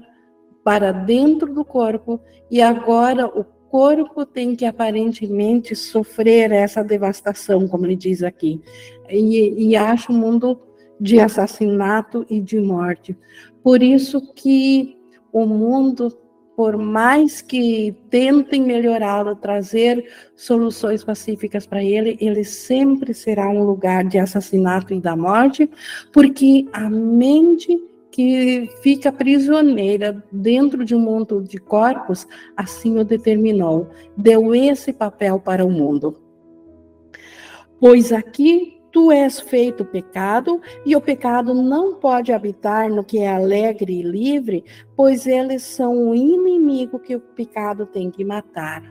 [0.63, 2.19] para dentro do corpo
[2.51, 8.61] e agora o corpo tem que aparentemente sofrer essa devastação, como ele diz aqui,
[9.09, 10.59] e, e acha um mundo
[10.99, 13.17] de assassinato e de morte.
[13.63, 14.97] Por isso que
[15.31, 16.15] o mundo,
[16.55, 24.03] por mais que tentem melhorá-lo, trazer soluções pacíficas para ele, ele sempre será um lugar
[24.03, 25.69] de assassinato e da morte,
[26.11, 27.79] porque a mente
[28.11, 35.39] que fica prisioneira dentro de um mundo de corpos, assim o determinou, deu esse papel
[35.39, 36.15] para o mundo.
[37.79, 43.33] Pois aqui tu és feito pecado, e o pecado não pode habitar no que é
[43.33, 44.63] alegre e livre,
[44.95, 48.83] pois eles são o inimigo que o pecado tem que matar.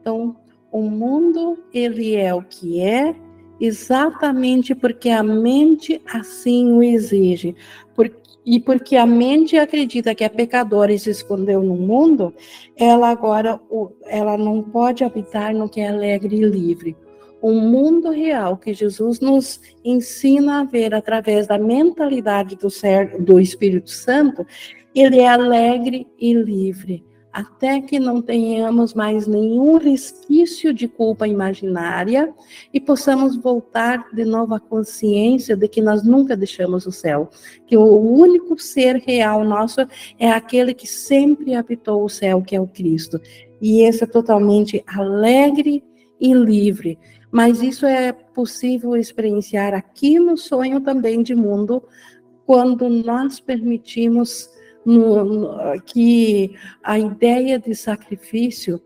[0.00, 0.36] Então,
[0.70, 3.16] o mundo, ele é o que é,
[3.58, 7.56] exatamente porque a mente assim o exige.
[8.44, 12.34] E porque a mente acredita que é pecadora e se escondeu no mundo,
[12.76, 13.60] ela agora
[14.06, 16.96] ela não pode habitar no que é alegre e livre.
[17.42, 23.38] O mundo real que Jesus nos ensina a ver através da mentalidade do, ser, do
[23.40, 24.46] Espírito Santo,
[24.94, 32.32] ele é alegre e livre até que não tenhamos mais nenhum resquício de culpa imaginária
[32.72, 37.30] e possamos voltar de novo à consciência de que nós nunca deixamos o céu,
[37.66, 39.80] que o único ser real nosso
[40.18, 43.18] é aquele que sempre habitou o céu, que é o Cristo.
[43.62, 45.82] E esse é totalmente alegre
[46.20, 46.98] e livre.
[47.32, 51.82] Mas isso é possível experienciar aqui no sonho também de mundo,
[52.44, 54.50] quando nós permitimos
[54.84, 58.80] no, no, que a ideia de sacrifício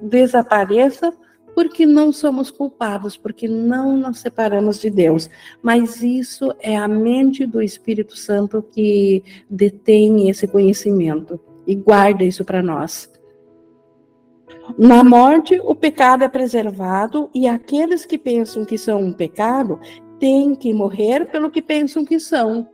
[0.00, 1.12] desapareça
[1.54, 5.30] porque não somos culpados, porque não nos separamos de Deus.
[5.62, 12.44] Mas isso é a mente do Espírito Santo que detém esse conhecimento e guarda isso
[12.44, 13.08] para nós.
[14.78, 19.78] Na morte, o pecado é preservado e aqueles que pensam que são um pecado
[20.18, 22.68] têm que morrer pelo que pensam que são.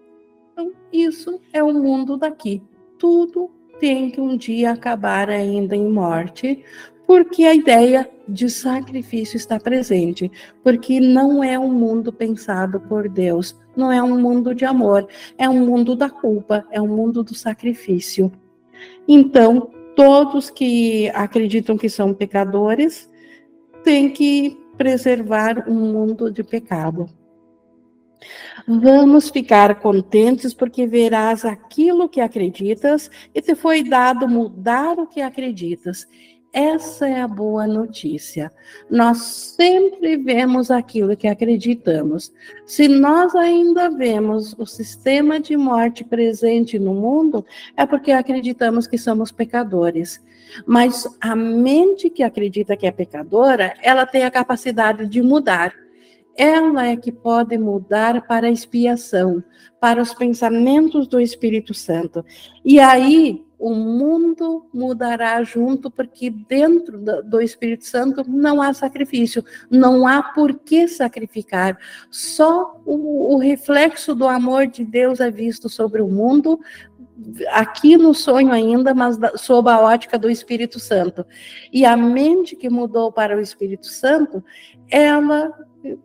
[0.52, 2.62] Então, isso é o mundo daqui.
[2.98, 3.50] Tudo
[3.80, 6.62] tem que um dia acabar ainda em morte,
[7.06, 10.30] porque a ideia de sacrifício está presente,
[10.62, 15.48] porque não é um mundo pensado por Deus, não é um mundo de amor, é
[15.48, 18.30] um mundo da culpa, é um mundo do sacrifício.
[19.08, 19.70] Então,
[20.00, 23.06] todos que acreditam que são pecadores
[23.84, 27.06] têm que preservar um mundo de pecado.
[28.66, 35.20] Vamos ficar contentes porque verás aquilo que acreditas e te foi dado mudar o que
[35.20, 36.08] acreditas.
[36.52, 38.52] Essa é a boa notícia.
[38.90, 42.32] Nós sempre vemos aquilo que acreditamos.
[42.66, 47.46] Se nós ainda vemos o sistema de morte presente no mundo,
[47.76, 50.20] é porque acreditamos que somos pecadores.
[50.66, 55.72] Mas a mente que acredita que é pecadora, ela tem a capacidade de mudar.
[56.36, 59.44] Ela é que pode mudar para a expiação,
[59.80, 62.24] para os pensamentos do Espírito Santo.
[62.64, 70.06] E aí o mundo mudará junto, porque dentro do Espírito Santo não há sacrifício, não
[70.06, 71.78] há por que sacrificar.
[72.10, 76.58] Só o, o reflexo do amor de Deus é visto sobre o mundo,
[77.48, 81.26] aqui no sonho ainda, mas sob a ótica do Espírito Santo.
[81.70, 84.42] E a mente que mudou para o Espírito Santo,
[84.90, 85.52] ela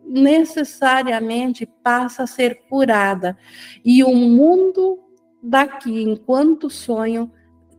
[0.04, 3.34] necessariamente passa a ser curada.
[3.82, 4.98] E o mundo
[5.42, 7.32] daqui, enquanto sonho,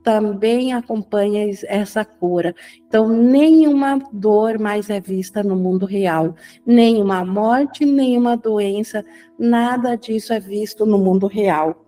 [0.07, 2.55] também acompanha essa cura.
[2.87, 6.33] Então, nenhuma dor mais é vista no mundo real,
[6.65, 9.03] nenhuma morte, nenhuma doença,
[9.37, 11.85] nada disso é visto no mundo real.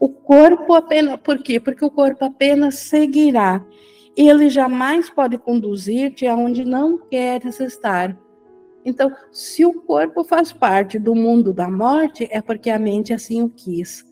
[0.00, 1.60] O corpo apenas, por quê?
[1.60, 3.64] Porque o corpo apenas seguirá.
[4.16, 8.18] Ele jamais pode conduzir-te aonde não queres estar
[8.84, 13.40] Então, se o corpo faz parte do mundo da morte, é porque a mente assim
[13.40, 14.04] o quis.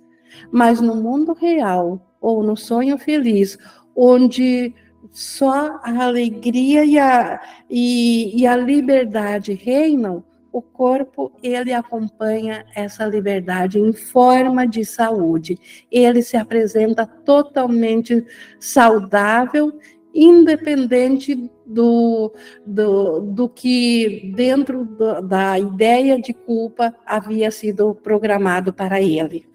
[0.50, 3.58] Mas no mundo real, ou no sonho feliz,
[3.94, 4.74] onde
[5.10, 13.04] só a alegria e a, e, e a liberdade reinam, o corpo ele acompanha essa
[13.04, 15.58] liberdade em forma de saúde.
[15.90, 18.24] Ele se apresenta totalmente
[18.58, 19.72] saudável,
[20.12, 22.32] independente do,
[22.66, 24.84] do, do que dentro
[25.22, 29.49] da ideia de culpa havia sido programado para ele.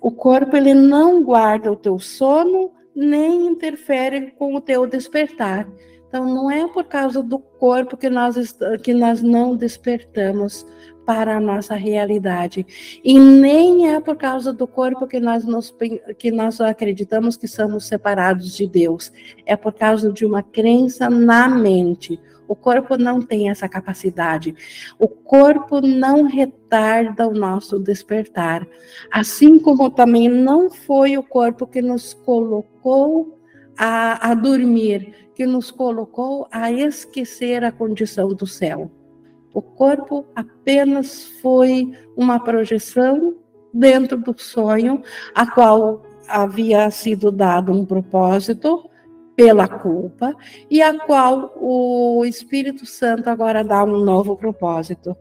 [0.00, 5.68] O corpo ele não guarda o teu sono nem interfere com o teu despertar.
[6.08, 8.34] Então, não é por causa do corpo que nós,
[8.82, 10.66] que nós não despertamos
[11.06, 12.66] para a nossa realidade.
[13.02, 15.74] E nem é por causa do corpo que nós, nos,
[16.18, 19.12] que nós acreditamos que somos separados de Deus.
[19.46, 22.20] É por causa de uma crença na mente.
[22.50, 24.56] O corpo não tem essa capacidade.
[24.98, 28.66] O corpo não retarda o nosso despertar.
[29.08, 33.38] Assim como também não foi o corpo que nos colocou
[33.78, 38.90] a, a dormir, que nos colocou a esquecer a condição do céu.
[39.54, 43.36] O corpo apenas foi uma projeção
[43.72, 45.04] dentro do sonho,
[45.36, 48.89] a qual havia sido dado um propósito
[49.40, 50.36] pela culpa
[50.70, 55.16] e a qual o Espírito Santo agora dá um novo propósito.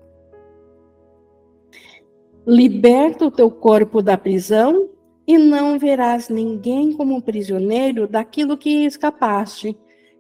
[2.46, 4.90] Liberta o teu corpo da prisão
[5.26, 9.78] e não verás ninguém como prisioneiro daquilo que escapaste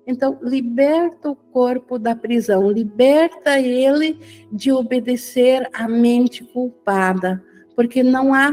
[0.09, 4.17] então, liberta o corpo da prisão, liberta ele
[4.51, 7.43] de obedecer à mente culpada,
[7.79, 8.51] porque não há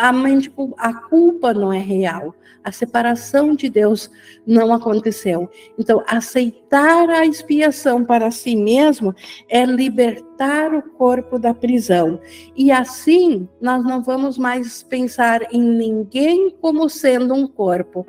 [0.00, 2.34] a mente a culpa não é real.
[2.64, 4.10] A separação de Deus
[4.44, 5.48] não aconteceu.
[5.78, 9.14] Então, aceitar a expiação para si mesmo
[9.48, 12.18] é libertar o corpo da prisão.
[12.56, 18.04] E assim, nós não vamos mais pensar em ninguém como sendo um corpo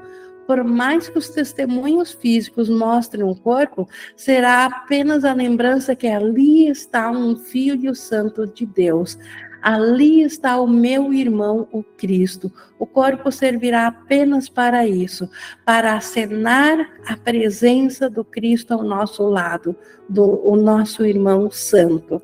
[0.47, 6.67] por mais que os testemunhos físicos mostrem o corpo, será apenas a lembrança que ali
[6.67, 9.17] está um Filho Santo de Deus.
[9.65, 12.51] Ali está o meu irmão, o Cristo.
[12.77, 15.27] O corpo servirá apenas para isso,
[15.65, 19.75] para acenar a presença do Cristo ao nosso lado,
[20.07, 22.21] do o nosso irmão santo.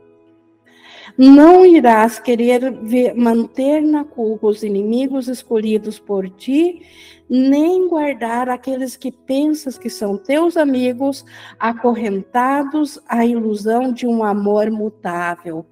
[1.18, 6.84] Não irás querer ver, manter na culpa os inimigos escolhidos por ti,
[7.28, 11.26] nem guardar aqueles que pensas que são teus amigos,
[11.58, 15.66] acorrentados à ilusão de um amor mutável.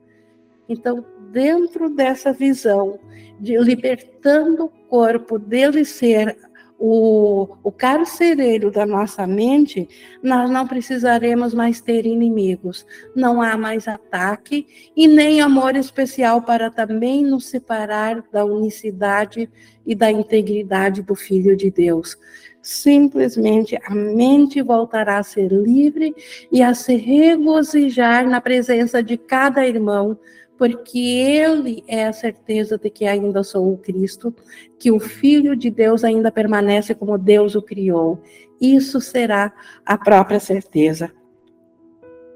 [0.67, 2.99] Então, dentro dessa visão
[3.39, 6.35] de libertando o corpo dele ser
[6.79, 9.87] o, o carcereiro da nossa mente,
[10.23, 12.85] nós não precisaremos mais ter inimigos.
[13.13, 14.65] Não há mais ataque
[14.95, 19.49] e nem amor especial para também nos separar da unicidade
[19.85, 22.17] e da integridade do Filho de Deus.
[22.61, 26.15] Simplesmente a mente voltará a ser livre
[26.49, 30.17] e a se regozijar na presença de cada irmão
[30.59, 34.35] porque ele é a certeza de que ainda sou o Cristo,
[34.77, 38.21] que o Filho de Deus ainda permanece como Deus o criou.
[38.59, 39.53] Isso será
[39.85, 41.13] a própria certeza.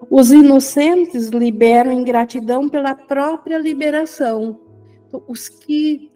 [0.10, 4.58] Os inocentes liberam ingratidão pela própria liberação.
[5.28, 6.10] Os que,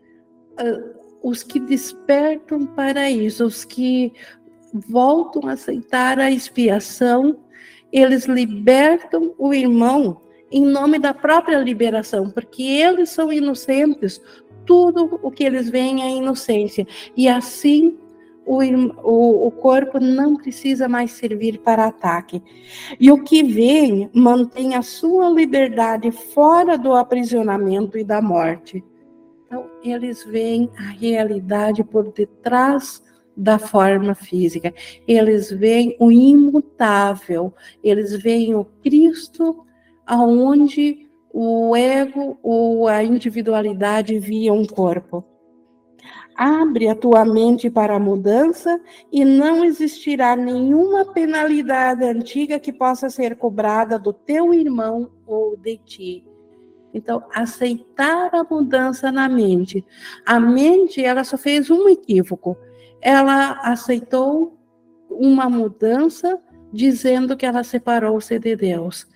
[0.61, 4.13] uh, os que despertam para isso, os que
[4.73, 7.37] voltam a aceitar a expiação,
[7.91, 10.21] eles libertam o irmão
[10.51, 14.21] em nome da própria liberação, porque eles são inocentes,
[14.65, 16.85] tudo o que eles veem é inocência.
[17.15, 17.97] E assim
[18.45, 18.61] o,
[19.03, 22.41] o, o, corpo não precisa mais servir para ataque.
[22.97, 28.83] E o que vem mantém a sua liberdade fora do aprisionamento e da morte.
[29.45, 33.03] Então, eles veem a realidade por detrás
[33.35, 34.73] da forma física.
[35.07, 37.53] Eles veem o imutável,
[37.83, 39.66] eles veem o Cristo
[40.07, 45.23] aonde o ego ou a individualidade via um corpo.
[46.35, 48.79] Abre a tua mente para a mudança
[49.11, 55.77] e não existirá nenhuma penalidade antiga que possa ser cobrada do teu irmão ou de
[55.77, 56.25] ti.
[56.93, 59.83] Então, aceitar a mudança na mente.
[60.25, 62.55] A mente, ela só fez um equívoco.
[63.01, 64.57] Ela aceitou
[65.09, 66.39] uma mudança
[66.71, 69.07] dizendo que ela separou-se de Deus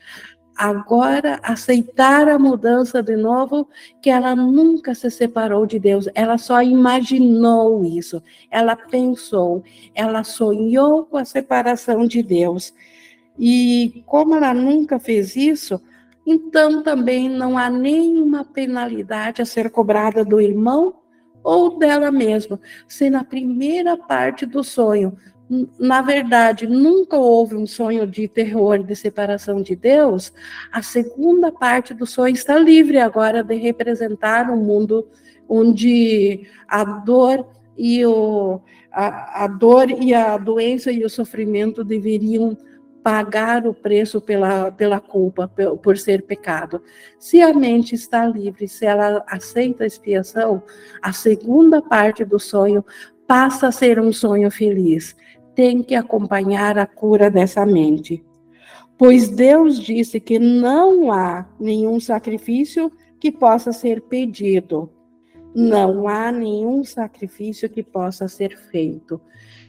[0.62, 3.68] agora aceitar a mudança de novo,
[4.00, 8.22] que ela nunca se separou de Deus, ela só imaginou isso,
[8.52, 9.64] ela pensou,
[9.96, 12.76] ela sonhou com a separação de Deus.
[13.40, 15.82] E como ela nunca fez isso,
[16.28, 20.94] então também não há nenhuma penalidade a ser cobrada do irmão
[21.44, 25.18] ou dela mesma, se na primeira parte do sonho,
[25.78, 30.32] na verdade, nunca houve um sonho de terror, de separação de Deus,
[30.72, 35.06] a segunda parte do sonho está livre agora de representar um mundo
[35.50, 37.46] onde a dor
[37.78, 38.62] e o,
[38.94, 42.58] a, a dor e a doença e o sofrimento deveriam
[43.04, 45.52] pagar o preço pela, pela culpa,
[45.84, 46.82] por ser pecado.
[47.20, 50.64] Se a mente está livre, se ela aceita a expiação,
[51.02, 52.86] a segunda parte do sonho
[53.28, 55.16] passa a ser um sonho feliz.
[55.62, 58.26] Tem que acompanhar a cura dessa mente.
[58.98, 64.92] Pois Deus disse que não há nenhum sacrifício que possa ser pedido.
[65.54, 69.22] Não há nenhum sacrifício que possa ser feito.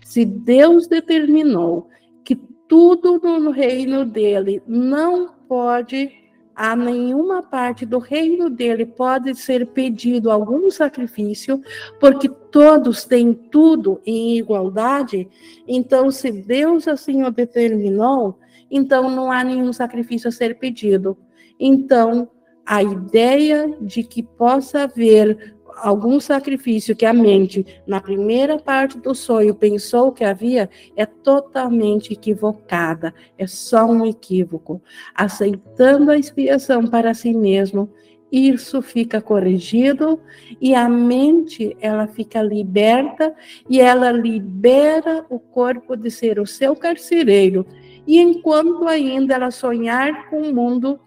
[0.03, 1.91] Se Deus determinou
[2.25, 2.37] que
[2.67, 6.11] tudo no reino dele não pode,
[6.55, 11.63] a nenhuma parte do reino dele pode ser pedido algum sacrifício,
[11.99, 15.29] porque todos têm tudo em igualdade.
[15.67, 18.39] Então, se Deus assim o determinou,
[18.71, 21.17] então não há nenhum sacrifício a ser pedido.
[21.59, 22.29] Então,
[22.65, 29.15] a ideia de que possa haver algum sacrifício que a mente, na primeira parte do
[29.15, 34.81] sonho, pensou que havia, é totalmente equivocada, é só um equívoco.
[35.15, 37.91] Aceitando a expiação para si mesmo,
[38.31, 40.19] isso fica corrigido
[40.59, 43.35] e a mente ela fica liberta
[43.69, 47.67] e ela libera o corpo de ser o seu carcereiro.
[48.07, 50.99] E enquanto ainda ela sonhar com o mundo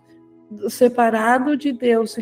[0.70, 2.16] separado de Deus,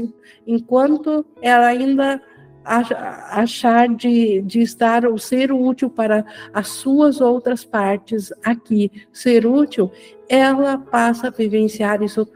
[0.48, 2.22] enquanto ela ainda
[2.66, 9.92] achar de, de estar ou ser útil para as suas outras partes aqui, ser útil,
[10.30, 12.28] ela passa a vivenciar isso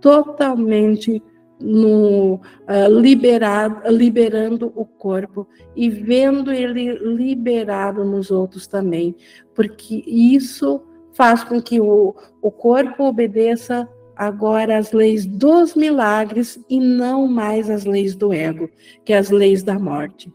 [0.00, 1.22] totalmente
[1.58, 9.16] no uh, liberado, liberando o corpo e vendo ele liberado nos outros também,
[9.54, 10.82] porque isso
[11.12, 17.68] faz com que o, o corpo obedeça agora as leis dos milagres e não mais
[17.68, 18.68] as leis do ego,
[19.04, 20.32] que é as leis da morte.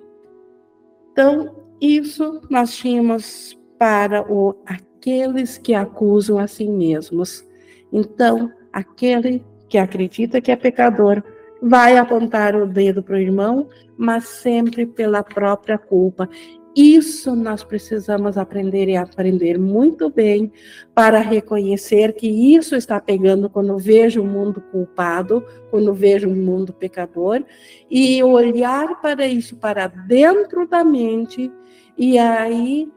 [1.12, 7.44] Então, isso nós tínhamos para o, aqueles que acusam a si mesmos.
[7.92, 11.24] Então, aquele que acredita que é pecador
[11.62, 13.68] vai apontar o dedo para o irmão,
[13.98, 16.30] mas sempre pela própria culpa.
[16.76, 20.52] Isso nós precisamos aprender e aprender muito bem
[20.96, 26.72] para reconhecer que isso está pegando quando vejo o mundo culpado, quando vejo o mundo
[26.72, 27.44] pecador,
[27.90, 31.52] e olhar para isso para dentro da mente,
[31.98, 32.90] e aí,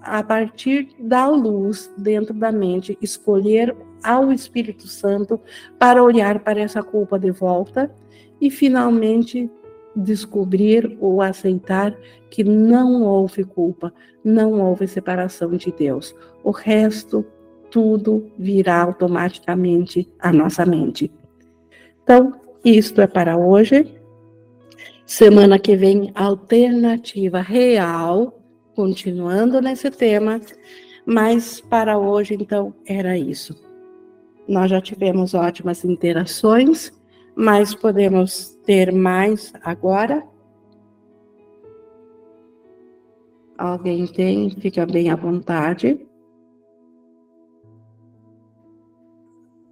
[0.00, 3.74] a partir da luz dentro da mente, escolher
[4.04, 5.40] ao Espírito Santo
[5.78, 7.92] para olhar para essa culpa de volta
[8.40, 9.50] e finalmente
[9.94, 11.96] descobrir ou aceitar
[12.30, 13.92] que não houve culpa,
[14.24, 16.14] não houve separação de Deus.
[16.44, 17.24] O resto,
[17.70, 21.10] tudo virá automaticamente à nossa mente.
[22.02, 22.34] Então,
[22.64, 23.86] isto é para hoje.
[25.06, 28.40] Semana que vem, alternativa real,
[28.74, 30.40] continuando nesse tema,
[31.04, 33.56] mas para hoje, então, era isso.
[34.46, 36.92] Nós já tivemos ótimas interações
[37.34, 40.22] mas podemos ter mais agora.
[43.56, 44.50] Alguém tem?
[44.50, 46.06] Fica bem à vontade.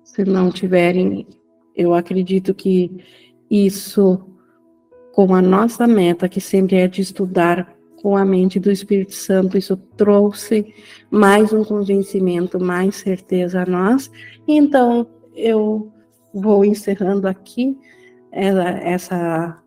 [0.05, 1.26] Se não tiverem,
[1.74, 3.05] eu acredito que
[3.51, 4.20] isso,
[5.12, 9.59] com a nossa meta, que sempre é de estudar com a mente do Espírito Santo,
[9.59, 10.74] isso trouxe
[11.10, 14.10] mais um convencimento, mais certeza a nós.
[14.47, 15.93] Então, eu
[16.32, 17.78] vou encerrando aqui
[18.30, 19.62] essa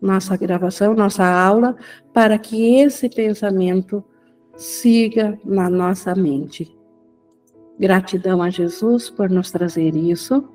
[0.00, 1.76] nossa gravação, nossa aula,
[2.12, 4.02] para que esse pensamento
[4.56, 6.74] siga na nossa mente.
[7.78, 10.48] Gratidão a Jesus por nos trazer isso.